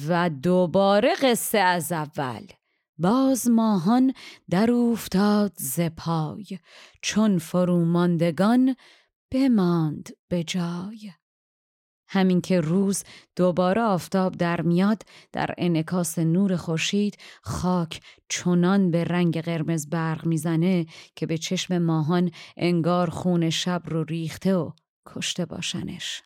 و 0.08 0.30
دوباره 0.30 1.16
قصه 1.16 1.58
از 1.58 1.92
اول. 1.92 2.48
باز 2.98 3.50
ماهان 3.50 4.14
در 4.50 4.72
افتاد 4.72 5.54
ز 5.58 5.80
پای 5.98 6.46
چون 7.02 7.38
فروماندگان 7.38 8.76
بماند 9.32 10.10
به 10.28 10.44
جای. 10.44 11.12
همین 12.14 12.42
که 12.42 12.62
روز 12.62 13.04
دوباره 13.36 13.82
آفتاب 13.82 14.36
در 14.36 14.62
میاد 14.62 15.04
در 15.32 15.56
انکاس 15.58 16.20
نور 16.20 16.56
خورشید 16.56 17.18
خاک 17.42 18.02
چنان 18.30 18.92
به 18.92 19.04
رنگ 19.04 19.42
قرمز 19.42 19.90
برق 19.90 20.26
می‌زنه 20.26 20.86
که 21.16 21.26
به 21.26 21.38
چشم 21.38 21.78
ماهان 21.78 22.32
انگار 22.58 23.10
خون 23.10 23.50
شب 23.50 23.82
رو 23.86 24.04
ریخته 24.04 24.56
و 24.56 24.72
کشته 25.06 25.46
باشنش. 25.46 26.22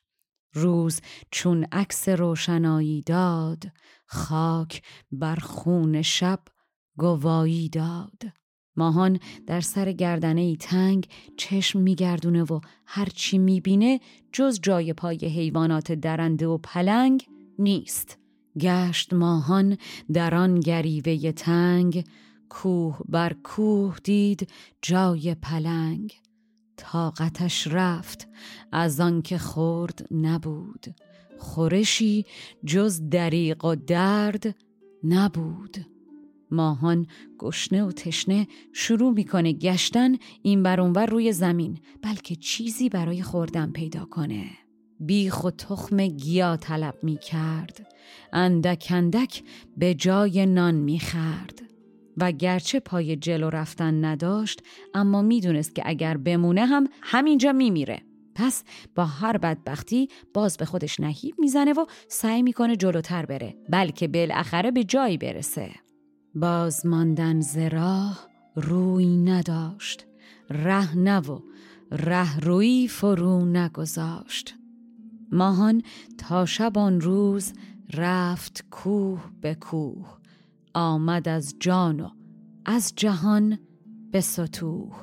روز 0.54 1.02
چون 1.32 1.68
عکس 1.72 2.10
روشنایی 2.10 3.02
داد 3.02 3.64
خاک 4.06 4.82
بر 5.12 5.36
خون 5.36 6.02
شب 6.02 6.40
گوایی 6.98 7.70
داد. 7.70 8.24
ماهان 8.78 9.20
در 9.48 9.62
سر 9.62 9.92
گردنه 9.92 10.42
ای 10.42 10.58
تنگ 10.58 11.08
چشم 11.38 11.80
میگردونه 11.80 12.44
و 12.44 12.60
هرچی 12.86 13.38
می‌بینه 13.38 14.00
جز 14.32 14.60
جای 14.62 14.94
پای 14.94 15.18
حیوانات 15.18 15.92
درنده 15.92 16.48
و 16.48 16.58
پلنگ 16.58 17.26
نیست. 17.60 18.18
گشت 18.60 19.14
ماهان 19.14 19.78
در 20.14 20.36
آن 20.36 20.60
گریوه 20.60 21.32
تنگ 21.32 22.04
کوه 22.50 23.00
بر 23.10 23.36
کوه 23.44 23.98
دید 24.04 24.50
جای 24.82 25.36
پلنگ. 25.36 26.14
طاقتش 26.78 27.68
رفت 27.68 28.28
از 28.72 29.00
آنکه 29.00 29.38
خورد 29.38 30.08
نبود. 30.12 30.86
خورشی 31.40 32.26
جز 32.66 33.10
دریق 33.10 33.66
و 33.66 33.76
درد 33.76 34.56
نبود. 35.04 35.95
ماهان 36.52 37.08
گشنه 37.40 37.84
و 37.84 37.92
تشنه 37.92 38.48
شروع 38.74 39.14
می‌کنه 39.14 39.54
گشتن 39.54 40.16
این 40.42 40.64
برونور 40.64 41.06
روی 41.06 41.32
زمین 41.32 41.78
بلکه 42.02 42.36
چیزی 42.36 42.90
برای 42.90 43.22
خوردن 43.22 43.72
پیدا 43.72 44.06
کنه. 44.06 44.46
بیخ 45.00 45.44
و 45.44 45.52
تخم 45.52 46.08
گیا 46.08 46.58
طلب 46.58 46.96
می‌کرد. 47.04 47.88
اندک 48.34 48.88
اندک 48.90 49.44
به 49.78 49.94
جای 49.94 50.46
نان 50.46 50.76
می‌خرد. 50.76 51.62
و 52.18 52.32
گرچه 52.32 52.80
پای 52.80 53.16
جلو 53.16 53.50
رفتن 53.50 54.06
نداشت 54.06 54.62
اما 54.94 55.22
می‌دونست 55.22 55.76
که 55.76 55.82
اگر 55.86 56.18
بمونه 56.18 56.66
هم 56.66 56.88
همینجا 57.02 57.52
میمیره. 57.52 58.02
پس 58.36 58.64
با 58.96 59.06
هر 59.06 59.38
بدبختی 59.38 60.08
باز 60.34 60.58
به 60.58 60.66
خودش 60.66 61.00
نهیب 61.00 61.36
می‌زنه 61.40 61.74
و 61.74 61.86
سعی 62.08 62.42
می‌کنه 62.44 62.76
جلوتر 62.76 63.26
بره 63.26 63.56
بلکه 63.70 64.08
بالاخره 64.08 64.72
به 64.72 64.84
جایی 64.84 65.18
برسه. 65.18 65.85
باز 66.36 66.86
ماندن 66.86 67.42
زراح 67.42 68.20
روی 68.56 69.18
نداشت. 69.18 70.06
ره 70.50 70.98
نو 70.98 71.40
ره 71.92 72.40
روی 72.40 72.88
فرو 72.88 73.46
نگذاشت. 73.46 74.56
ماهان 75.32 75.82
تا 76.18 76.46
شب 76.46 76.78
آن 76.78 77.02
روز 77.02 77.54
رفت 77.94 78.66
کوه 78.72 79.22
به 79.42 79.56
کوه. 79.56 80.18
آمد 80.74 81.28
از 81.28 81.56
جان 81.60 82.00
و 82.00 82.10
از 82.66 82.94
جهان 82.96 83.58
به 84.12 84.22
سطوح. 84.22 84.94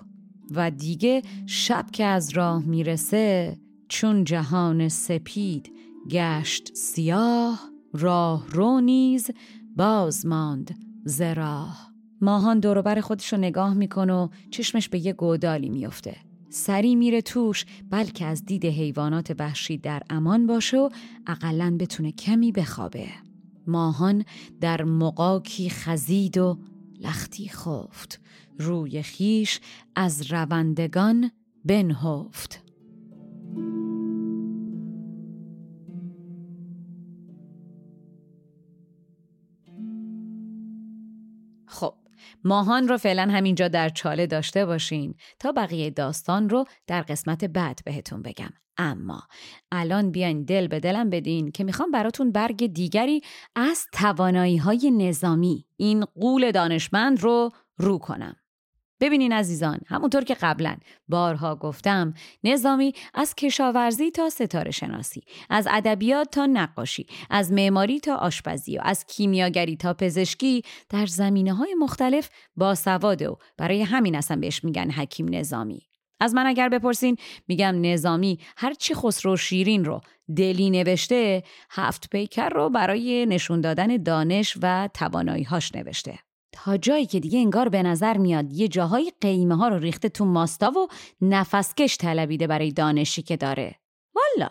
و 0.51 0.71
دیگه 0.71 1.23
شب 1.47 1.87
که 1.93 2.05
از 2.05 2.31
راه 2.31 2.65
می‌رسه 2.65 3.59
چون 3.89 4.25
جهان 4.25 4.89
سپید 4.89 5.73
گشت 6.11 6.75
سیاه 6.75 7.61
راه 7.93 8.47
رو 8.51 8.81
نیز 8.81 9.31
باز 9.77 10.27
ماند 10.27 10.92
زراه 11.05 11.93
ماهان 12.21 12.61
دوروبر 12.61 13.01
خودش 13.01 13.33
رو 13.33 13.39
نگاه 13.39 13.75
می‌کنه 13.75 14.13
و 14.13 14.29
چشمش 14.51 14.89
به 14.89 15.07
یه 15.07 15.13
گودالی 15.13 15.69
میفته. 15.69 16.17
سری 16.51 16.95
میره 16.95 17.23
توش 17.23 17.65
بلکه 17.91 18.25
از 18.25 18.45
دید 18.45 18.65
حیوانات 18.67 19.35
وحشی 19.39 19.79
در 19.79 20.03
امان 20.11 20.47
باشه 20.47 20.79
و 20.79 20.89
اقلا 21.27 21.77
بتونه 21.81 22.13
کمی 22.13 22.53
بخوابه. 22.53 23.09
ماهان 23.67 24.25
در 24.61 24.83
مقاکی 24.83 25.71
خزید 25.71 26.39
و 26.39 26.59
لختی 27.01 27.49
خفت. 27.49 28.21
روی 28.59 29.03
خیش 29.03 29.61
از 29.95 30.33
روندگان 30.33 31.31
بنهفت. 31.65 32.63
ماهان 42.45 42.89
رو 42.89 42.97
فعلا 42.97 43.23
همینجا 43.23 43.69
در 43.69 43.89
چاله 43.89 44.27
داشته 44.27 44.67
باشین 44.67 45.15
تا 45.39 45.53
بقیه 45.53 45.91
داستان 45.91 46.49
رو 46.49 46.65
در 46.87 47.03
قسمت 47.03 47.45
بعد 47.45 47.81
بهتون 47.85 48.23
بگم. 48.23 48.51
اما 48.77 49.23
الان 49.73 50.11
بیاین 50.11 50.45
دل 50.45 50.67
به 50.67 50.81
دلم 50.81 51.11
بدین 51.11 51.51
که 51.51 51.65
می‌خوام 51.65 51.91
براتون 51.91 52.33
برگ 52.33 52.67
دیگری 52.67 53.21
از 53.57 53.87
توانایی 53.93 54.57
های 54.57 54.91
نظامی 54.91 55.67
این 55.77 56.05
قول 56.05 56.51
دانشمند 56.51 57.21
رو 57.21 57.51
رو 57.77 57.99
کنم. 57.99 58.37
ببینین 59.03 59.33
عزیزان 59.33 59.81
همونطور 59.87 60.25
که 60.25 60.35
قبلا 60.35 60.77
بارها 61.09 61.57
گفتم 61.57 62.15
نظامی 62.45 62.93
از 63.15 63.35
کشاورزی 63.35 64.11
تا 64.11 64.31
ستاره 64.31 64.71
شناسی 64.71 65.23
از 65.51 65.69
ادبیات 65.71 66.31
تا 66.31 66.47
نقاشی 66.47 67.07
از 67.31 67.53
معماری 67.53 68.01
تا 68.01 68.15
آشپزی 68.17 68.79
و 68.79 68.81
از 68.85 69.05
کیمیاگری 69.07 69.77
تا 69.77 69.95
پزشکی 69.95 70.63
در 70.89 71.07
زمینه 71.07 71.55
های 71.55 71.75
مختلف 71.75 72.31
با 72.57 72.75
سواده 72.75 73.29
و 73.29 73.37
برای 73.57 73.83
همین 73.83 74.15
اصلا 74.15 74.37
بهش 74.37 74.65
میگن 74.65 74.91
حکیم 74.91 75.35
نظامی. 75.35 75.83
از 76.21 76.35
من 76.35 76.47
اگر 76.47 76.69
بپرسین 76.69 77.17
میگم 77.49 77.81
نظامی 77.81 78.39
هرچی 78.57 78.95
خسرو 78.95 79.37
شیرین 79.37 79.85
رو 79.85 80.01
دلی 80.37 80.71
نوشته 80.71 81.43
هفت 81.71 82.11
پیکر 82.11 82.49
رو 82.49 82.71
برای 82.71 83.27
نشون 83.27 83.61
دادن 83.61 84.03
دانش 84.03 84.59
و 84.63 84.89
تواناییهاش 84.95 85.75
نوشته. 85.75 86.19
تا 86.53 86.77
جایی 86.77 87.07
که 87.07 87.21
دیگه 87.21 87.39
انگار 87.39 87.69
به 87.69 87.83
نظر 87.83 88.17
میاد 88.17 88.53
یه 88.53 88.69
جاهای 88.69 89.13
قیمه 89.21 89.57
ها 89.57 89.69
رو 89.69 89.79
ریخته 89.79 90.09
تو 90.09 90.25
ماستا 90.25 90.71
و 90.71 90.89
نفسکش 91.21 91.97
طلبیده 91.97 92.47
برای 92.47 92.73
دانشی 92.73 93.23
که 93.23 93.37
داره 93.37 93.75
والا 94.15 94.49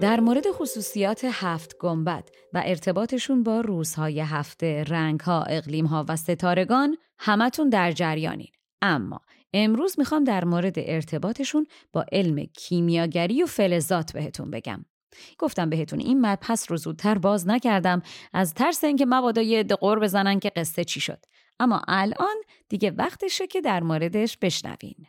در 0.00 0.20
مورد 0.20 0.50
خصوصیات 0.50 1.24
هفت 1.24 1.78
گنبد 1.78 2.28
و 2.52 2.62
ارتباطشون 2.64 3.42
با 3.42 3.60
روزهای 3.60 4.20
هفته، 4.20 4.84
رنگها، 4.84 5.42
اقلیمها 5.42 6.04
و 6.08 6.16
ستارگان 6.16 6.96
همتون 7.18 7.68
در 7.68 7.92
جریانین. 7.92 8.50
اما 8.82 9.20
امروز 9.52 9.98
می‌خوام 9.98 10.24
در 10.24 10.44
مورد 10.44 10.74
ارتباطشون 10.76 11.66
با 11.92 12.04
علم 12.12 12.44
کیمیاگری 12.44 13.42
و 13.42 13.46
فلزات 13.46 14.12
بهتون 14.12 14.50
بگم. 14.50 14.84
گفتم 15.38 15.70
بهتون 15.70 16.00
این 16.00 16.26
مبحث 16.26 16.70
رو 16.70 16.76
زودتر 16.76 17.18
باز 17.18 17.48
نکردم 17.48 18.02
از 18.32 18.54
ترس 18.54 18.84
اینکه 18.84 19.06
مبادا 19.06 19.42
یه 19.42 19.62
قور 19.62 20.00
بزنن 20.00 20.40
که 20.40 20.50
قصه 20.56 20.84
چی 20.84 21.00
شد. 21.00 21.18
اما 21.60 21.82
الان 21.88 22.36
دیگه 22.68 22.90
وقتشه 22.90 23.46
که 23.46 23.60
در 23.60 23.82
موردش 23.82 24.36
بشنوین. 24.36 25.06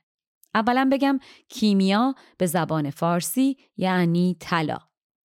اولا 0.56 0.90
بگم 0.92 1.20
کیمیا 1.50 2.16
به 2.38 2.46
زبان 2.46 2.90
فارسی 2.90 3.58
یعنی 3.78 4.38
طلا. 4.40 4.78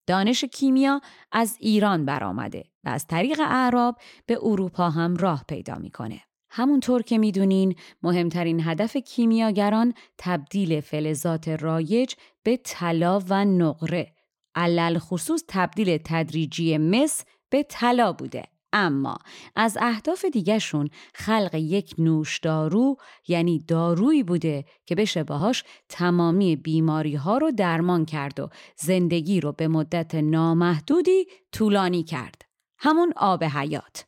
دانش 0.07 0.45
کیمیا 0.45 1.01
از 1.33 1.57
ایران 1.61 2.05
برآمده 2.05 2.65
و 2.85 2.89
از 2.89 3.07
طریق 3.07 3.41
اعراب 3.41 3.99
به 4.27 4.39
اروپا 4.43 4.91
هم 4.91 5.17
راه 5.17 5.45
پیدا 5.49 5.75
می‌کنه. 5.75 6.21
همونطور 6.51 7.03
که 7.03 7.19
می‌دونین 7.19 7.75
مهمترین 8.03 8.61
هدف 8.61 8.97
کیمیاگران 8.97 9.95
تبدیل 10.19 10.81
فلزات 10.81 11.49
رایج 11.49 12.15
به 12.43 12.57
طلا 12.57 13.23
و 13.29 13.45
نقره 13.45 14.13
علل 14.55 14.99
خصوص 14.99 15.45
تبدیل 15.49 15.99
تدریجی 16.05 16.79
مس 16.79 17.25
به 17.51 17.63
طلا 17.63 18.13
بوده 18.13 18.45
اما 18.73 19.17
از 19.57 19.79
اهداف 19.81 20.25
دیگهشون 20.25 20.89
خلق 21.15 21.55
یک 21.55 21.95
نوشدارو 21.99 22.97
یعنی 23.29 23.59
دارویی 23.59 24.23
بوده 24.23 24.65
که 24.87 24.95
بشه 24.95 25.25
باهاش 25.25 25.65
تمامی 25.89 26.57
بیماری 26.57 27.15
ها 27.15 27.39
رو 27.39 27.51
درمان 27.51 28.05
کرد 28.05 28.41
و 28.41 28.49
زندگی 28.77 29.41
رو 29.41 29.53
به 29.53 29.69
مدت 29.69 30.15
نامحدودی 30.15 31.27
طولانی 31.53 32.03
کرد. 32.03 32.43
همون 32.79 33.13
آب 33.17 33.45
حیات. 33.45 34.05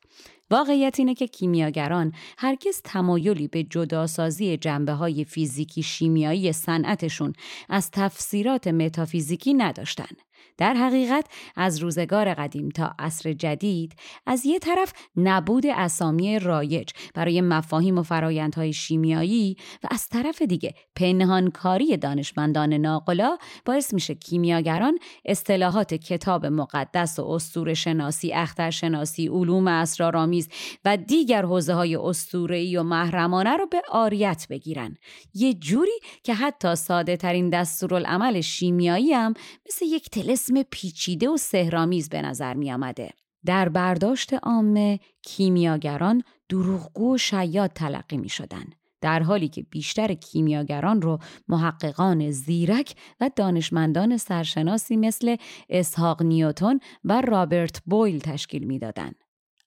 واقعیت 0.50 0.98
اینه 0.98 1.14
که 1.14 1.26
کیمیاگران 1.26 2.12
هرگز 2.38 2.80
تمایلی 2.84 3.48
به 3.48 3.62
جداسازی 3.62 4.56
جنبه 4.56 4.92
های 4.92 5.24
فیزیکی 5.24 5.82
شیمیایی 5.82 6.52
صنعتشون 6.52 7.32
از 7.68 7.90
تفسیرات 7.90 8.66
متافیزیکی 8.66 9.54
نداشتن. 9.54 10.16
در 10.58 10.74
حقیقت 10.74 11.26
از 11.56 11.78
روزگار 11.78 12.34
قدیم 12.34 12.68
تا 12.68 12.94
عصر 12.98 13.32
جدید 13.32 13.92
از 14.26 14.46
یه 14.46 14.58
طرف 14.58 14.92
نبود 15.16 15.66
اسامی 15.66 16.38
رایج 16.38 16.90
برای 17.14 17.40
مفاهیم 17.40 17.98
و 17.98 18.02
فرایندهای 18.02 18.72
شیمیایی 18.72 19.56
و 19.84 19.88
از 19.90 20.08
طرف 20.08 20.42
دیگه 20.42 20.74
پنهانکاری 20.96 21.96
دانشمندان 21.96 22.72
ناقلا 22.72 23.36
باعث 23.64 23.94
میشه 23.94 24.14
کیمیاگران 24.14 24.98
اصطلاحات 25.24 25.94
کتاب 25.94 26.46
مقدس 26.46 27.18
و 27.18 27.30
اسطوره 27.30 27.74
شناسی، 27.74 28.32
اخترشناسی، 28.32 29.28
علوم 29.28 29.68
اسرارآمیز 29.68 30.48
و 30.84 30.96
دیگر 30.96 31.42
حوزه 31.44 31.74
های 31.74 31.96
اسطوره‌ای 31.96 32.76
و 32.76 32.82
محرمانه 32.82 33.56
رو 33.56 33.66
به 33.66 33.82
آریت 33.88 34.46
بگیرن. 34.50 34.96
یه 35.34 35.54
جوری 35.54 35.98
که 36.22 36.34
حتی 36.34 36.74
ساده 36.74 37.16
ترین 37.16 37.50
دستورالعمل 37.50 38.40
شیمیایی 38.40 39.12
هم 39.12 39.34
مثل 39.66 39.84
یک 39.84 40.10
تلس 40.24 40.50
اسم 40.50 40.62
پیچیده 40.62 41.28
و 41.28 41.36
سهرامیز 41.36 42.08
به 42.08 42.22
نظر 42.22 42.54
می 42.54 42.72
آمده. 42.72 43.10
در 43.46 43.68
برداشت 43.68 44.34
عامه 44.34 45.00
کیمیاگران 45.22 46.22
دروغگو 46.48 47.14
و 47.14 47.18
شیاد 47.18 47.70
تلقی 47.70 48.16
می 48.16 48.28
شدن. 48.28 48.64
در 49.00 49.22
حالی 49.22 49.48
که 49.48 49.62
بیشتر 49.62 50.14
کیمیاگران 50.14 51.02
رو 51.02 51.18
محققان 51.48 52.30
زیرک 52.30 52.94
و 53.20 53.30
دانشمندان 53.36 54.16
سرشناسی 54.16 54.96
مثل 54.96 55.36
اسحاق 55.68 56.22
نیوتون 56.22 56.80
و 57.04 57.20
رابرت 57.20 57.82
بویل 57.86 58.18
تشکیل 58.18 58.64
می‌دادند. 58.64 59.23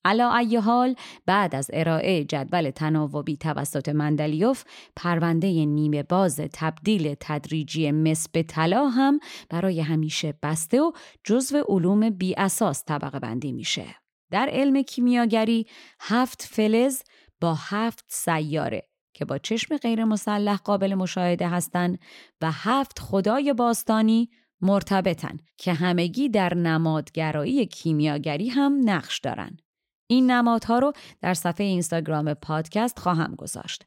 علا 0.08 0.36
ای 0.36 0.56
حال 0.56 0.96
بعد 1.26 1.56
از 1.56 1.70
ارائه 1.74 2.24
جدول 2.24 2.70
تناوبی 2.70 3.38
توسط 3.38 3.90
مندلیوف 3.90 4.64
پرونده 4.96 5.66
نیمه 5.66 6.04
باز 6.04 6.36
تبدیل 6.54 7.16
تدریجی 7.20 7.92
مس 7.92 8.30
به 8.30 8.44
طلا 8.44 8.88
هم 8.88 9.20
برای 9.50 9.80
همیشه 9.80 10.34
بسته 10.44 10.82
و 10.82 10.92
جزو 11.24 11.64
علوم 11.70 12.10
بی 12.10 12.36
اساس 12.38 12.84
طبقه 12.86 13.20
بندی 13.20 13.52
میشه. 13.52 13.86
در 14.32 14.50
علم 14.52 14.82
کیمیاگری 14.82 15.68
هفت 16.00 16.42
فلز 16.42 17.02
با 17.42 17.58
هفت 17.60 18.06
سیاره 18.08 18.88
که 19.14 19.26
با 19.26 19.38
چشم 19.38 19.78
غیر 19.78 20.04
مسلح 20.04 20.58
قابل 20.58 20.96
مشاهده 20.96 21.48
هستند 21.48 22.00
و 22.42 22.52
هفت 22.52 23.00
خدای 23.00 23.54
باستانی 23.54 24.30
مرتبطن 24.62 25.38
که 25.58 25.74
همگی 25.74 26.30
در 26.30 26.54
نمادگرایی 26.54 27.66
کیمیاگری 27.66 28.50
هم 28.50 28.82
نقش 28.84 29.20
دارند. 29.20 29.62
این 30.08 30.32
نمادها 30.32 30.80
رو 30.80 30.94
در 31.22 31.34
صفحه 31.34 31.66
اینستاگرام 31.66 32.34
پادکست 32.34 33.00
خواهم 33.00 33.36
گذاشت. 33.36 33.86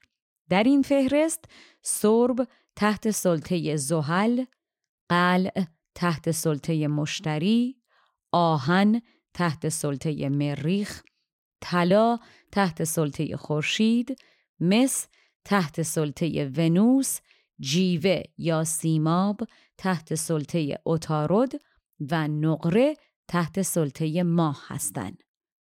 در 0.49 0.63
این 0.63 0.83
فهرست 0.83 1.45
سرب 1.83 2.49
تحت 2.77 3.11
سلطه 3.11 3.77
زحل، 3.77 4.45
قلع 5.09 5.65
تحت 5.95 6.31
سلطه 6.31 6.89
مشتری، 6.89 7.77
آهن 8.33 9.03
تحت 9.35 9.69
سلطه 9.69 10.29
مریخ، 10.29 11.03
طلا 11.61 12.19
تحت 12.53 12.85
سلطه 12.85 13.37
خورشید، 13.37 14.19
مس 14.61 15.07
تحت 15.45 15.83
سلطه 15.83 16.53
ونوس، 16.57 17.19
جیوه 17.61 18.23
یا 18.39 18.65
سیماب 18.65 19.41
تحت 19.79 20.15
سلطه 20.15 20.79
اتارد 20.87 21.53
و 22.11 22.29
نقره 22.29 22.95
تحت 23.29 23.63
سلطه 23.63 24.23
ماه 24.23 24.65
هستند. 24.67 25.23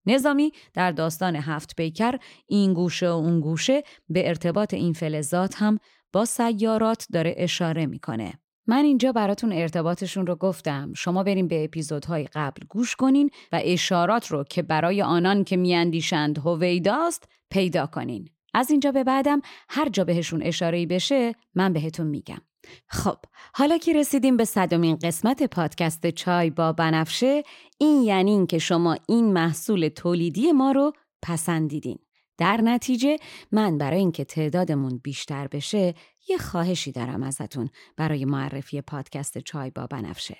نظامی 0.06 0.52
در 0.74 0.91
داستان 0.91 1.36
هفت 1.36 1.76
پیکر 1.76 2.16
این 2.47 2.74
گوشه 2.74 3.10
و 3.10 3.14
اون 3.14 3.39
گوشه 3.39 3.84
به 4.10 4.28
ارتباط 4.28 4.74
این 4.74 4.93
فلزات 4.93 5.56
هم 5.62 5.80
با 6.14 6.26
سیارات 6.26 7.08
داره 7.12 7.36
اشاره 7.38 7.86
می‌کنه. 7.86 8.34
من 8.68 8.84
اینجا 8.86 9.12
براتون 9.12 9.54
ارتباطشون 9.54 10.28
رو 10.28 10.36
گفتم. 10.36 10.93
شما 10.95 11.24
بریم 11.24 11.47
به 11.47 11.64
اپیزودهای 11.64 12.28
قبل 12.34 12.66
گوش 12.70 12.95
کنین 12.95 13.30
و 13.52 13.62
اشارات 13.64 14.28
رو 14.28 14.43
که 14.43 14.62
برای 14.62 15.02
آنان 15.02 15.43
که 15.43 15.58
میاندیشند 15.58 16.38
هویداست 16.38 17.30
پیدا 17.50 17.86
کنین. 17.86 18.30
از 18.54 18.72
اینجا 18.72 18.91
به 18.91 19.04
بعدم 19.04 19.41
هر 19.70 19.89
جا 19.89 20.04
بهشون 20.04 20.41
اشاره 20.41 20.86
بشه 20.86 21.36
من 21.56 21.74
بهتون 21.74 22.08
میگم. 22.08 22.41
خب 22.88 23.17
حالا 23.53 23.78
که 23.78 23.93
رسیدیم 23.93 24.38
به 24.38 24.45
صدومین 24.45 24.95
قسمت 24.95 25.43
پادکست 25.43 26.09
چای 26.09 26.49
با 26.49 26.74
بنفشه 26.74 27.43
این 27.78 28.03
یعنی 28.03 28.32
این 28.32 28.47
که 28.47 28.59
شما 28.59 28.97
این 29.07 29.34
محصول 29.34 29.88
تولیدی 29.88 30.51
ما 30.51 30.72
رو 30.72 30.93
پسندیدین. 31.22 31.99
در 32.38 32.61
نتیجه 32.61 33.17
من 33.51 33.78
برای 33.78 33.99
اینکه 33.99 34.26
تعدادمون 34.26 34.97
بیشتر 35.03 35.47
بشه 35.47 35.93
یه 36.30 36.38
خواهشی 36.38 36.91
دارم 36.91 37.24
ازتون 37.24 37.70
برای 37.97 38.26
معرفی 38.26 38.82
پادکست 38.82 39.38
چای 39.38 39.70
با 39.70 39.88
بنفشه. 39.88 40.38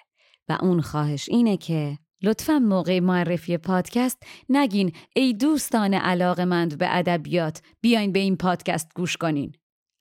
و 0.50 0.58
اون 0.62 0.82
خواهش 0.82 1.30
اینه 1.30 1.58
که 1.58 1.98
لطفا 2.22 2.60
موقع 2.60 3.00
معرفی 3.00 3.58
پادکست 3.58 4.24
نگین 4.50 4.92
ای 5.16 5.34
دوستان 5.34 5.94
علاقمند 5.94 6.78
به 6.78 6.98
ادبیات 6.98 7.62
بیاین 7.82 8.12
به 8.12 8.20
این 8.20 8.38
پادکست 8.38 8.92
گوش 8.96 9.18
کنین. 9.18 9.52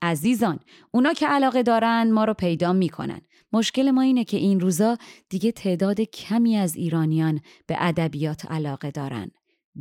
عزیزان 0.02 0.58
اونا 0.90 1.12
که 1.12 1.26
علاقه 1.26 1.62
دارن 1.62 2.10
ما 2.10 2.24
رو 2.24 2.34
پیدا 2.34 2.72
می‌کنن. 2.72 3.20
مشکل 3.52 3.90
ما 3.90 4.02
اینه 4.02 4.24
که 4.24 4.36
این 4.36 4.60
روزا 4.60 4.96
دیگه 5.28 5.52
تعداد 5.52 6.00
کمی 6.00 6.56
از 6.56 6.76
ایرانیان 6.76 7.40
به 7.66 7.76
ادبیات 7.78 8.46
علاقه 8.46 8.90
دارن. 8.90 9.30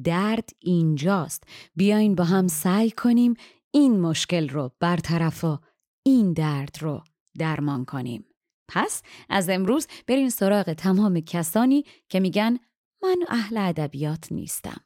درد 0.03 0.49
اینجاست. 0.59 1.43
بیاین 1.75 2.15
با 2.15 2.23
هم 2.23 2.47
سعی 2.47 2.91
کنیم 2.91 3.33
این 3.71 3.99
مشکل 3.99 4.49
رو 4.49 4.71
برطرف 4.79 5.43
و 5.43 5.57
این 6.05 6.33
درد 6.33 6.77
رو 6.81 7.03
درمان 7.37 7.85
کنیم. 7.85 8.25
پس 8.67 9.01
از 9.29 9.49
امروز 9.49 9.87
برین 10.07 10.29
سراغ 10.29 10.73
تمام 10.73 11.19
کسانی 11.19 11.83
که 12.09 12.19
میگن 12.19 12.57
من 13.03 13.17
اهل 13.27 13.57
ادبیات 13.57 14.31
نیستم. 14.31 14.81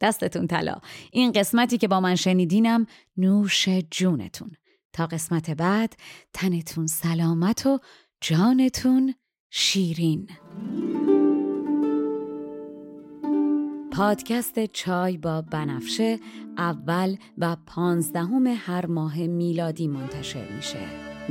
دستتون 0.00 0.46
طلا. 0.46 0.76
این 1.12 1.32
قسمتی 1.32 1.78
که 1.78 1.88
با 1.88 2.00
من 2.00 2.14
شنیدینم 2.14 2.86
نوش 3.16 3.68
جونتون. 3.90 4.50
تا 4.94 5.06
قسمت 5.06 5.50
بعد 5.50 5.96
تنتون 6.32 6.86
سلامت 6.86 7.66
و 7.66 7.78
جانتون 8.20 9.14
شیرین. 9.50 10.28
پادکست 13.92 14.66
چای 14.66 15.16
با 15.16 15.42
بنفشه 15.42 16.18
اول 16.58 17.16
و 17.38 17.56
پانزدهم 17.66 18.46
هر 18.46 18.86
ماه 18.86 19.18
میلادی 19.18 19.88
منتشر 19.88 20.48
میشه. 20.56 20.78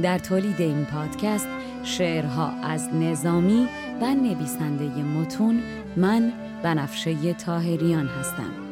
در 0.03 0.19
تولید 0.19 0.61
این 0.61 0.85
پادکست 0.85 1.47
شعرها 1.83 2.47
از 2.47 2.93
نظامی 2.93 3.67
و 4.01 4.15
نویسنده 4.15 5.03
متون 5.03 5.63
من 5.97 6.33
بنفشه 6.63 7.33
تاهریان 7.33 8.07
هستم. 8.07 8.62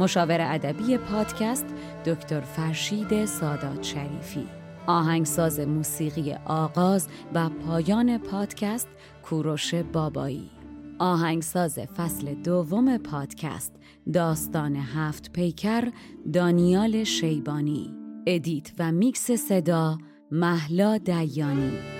مشاور 0.00 0.38
ادبی 0.40 0.98
پادکست 0.98 1.66
دکتر 2.06 2.40
فرشید 2.40 3.24
سادات 3.24 3.82
شریفی. 3.82 4.46
آهنگساز 4.86 5.60
موسیقی 5.60 6.34
آغاز 6.44 7.08
و 7.34 7.48
پایان 7.48 8.18
پادکست 8.18 8.88
کوروش 9.22 9.74
بابایی. 9.74 10.50
آهنگساز 10.98 11.78
فصل 11.78 12.34
دوم 12.34 12.98
پادکست 12.98 13.72
داستان 14.12 14.76
هفت 14.76 15.32
پیکر 15.32 15.84
دانیال 16.32 17.04
شیبانی. 17.04 17.94
edit 18.26 18.72
و 18.78 18.92
میکس 18.92 19.30
صدا 19.30 19.98
محلا 20.30 20.98
دیانی. 20.98 21.99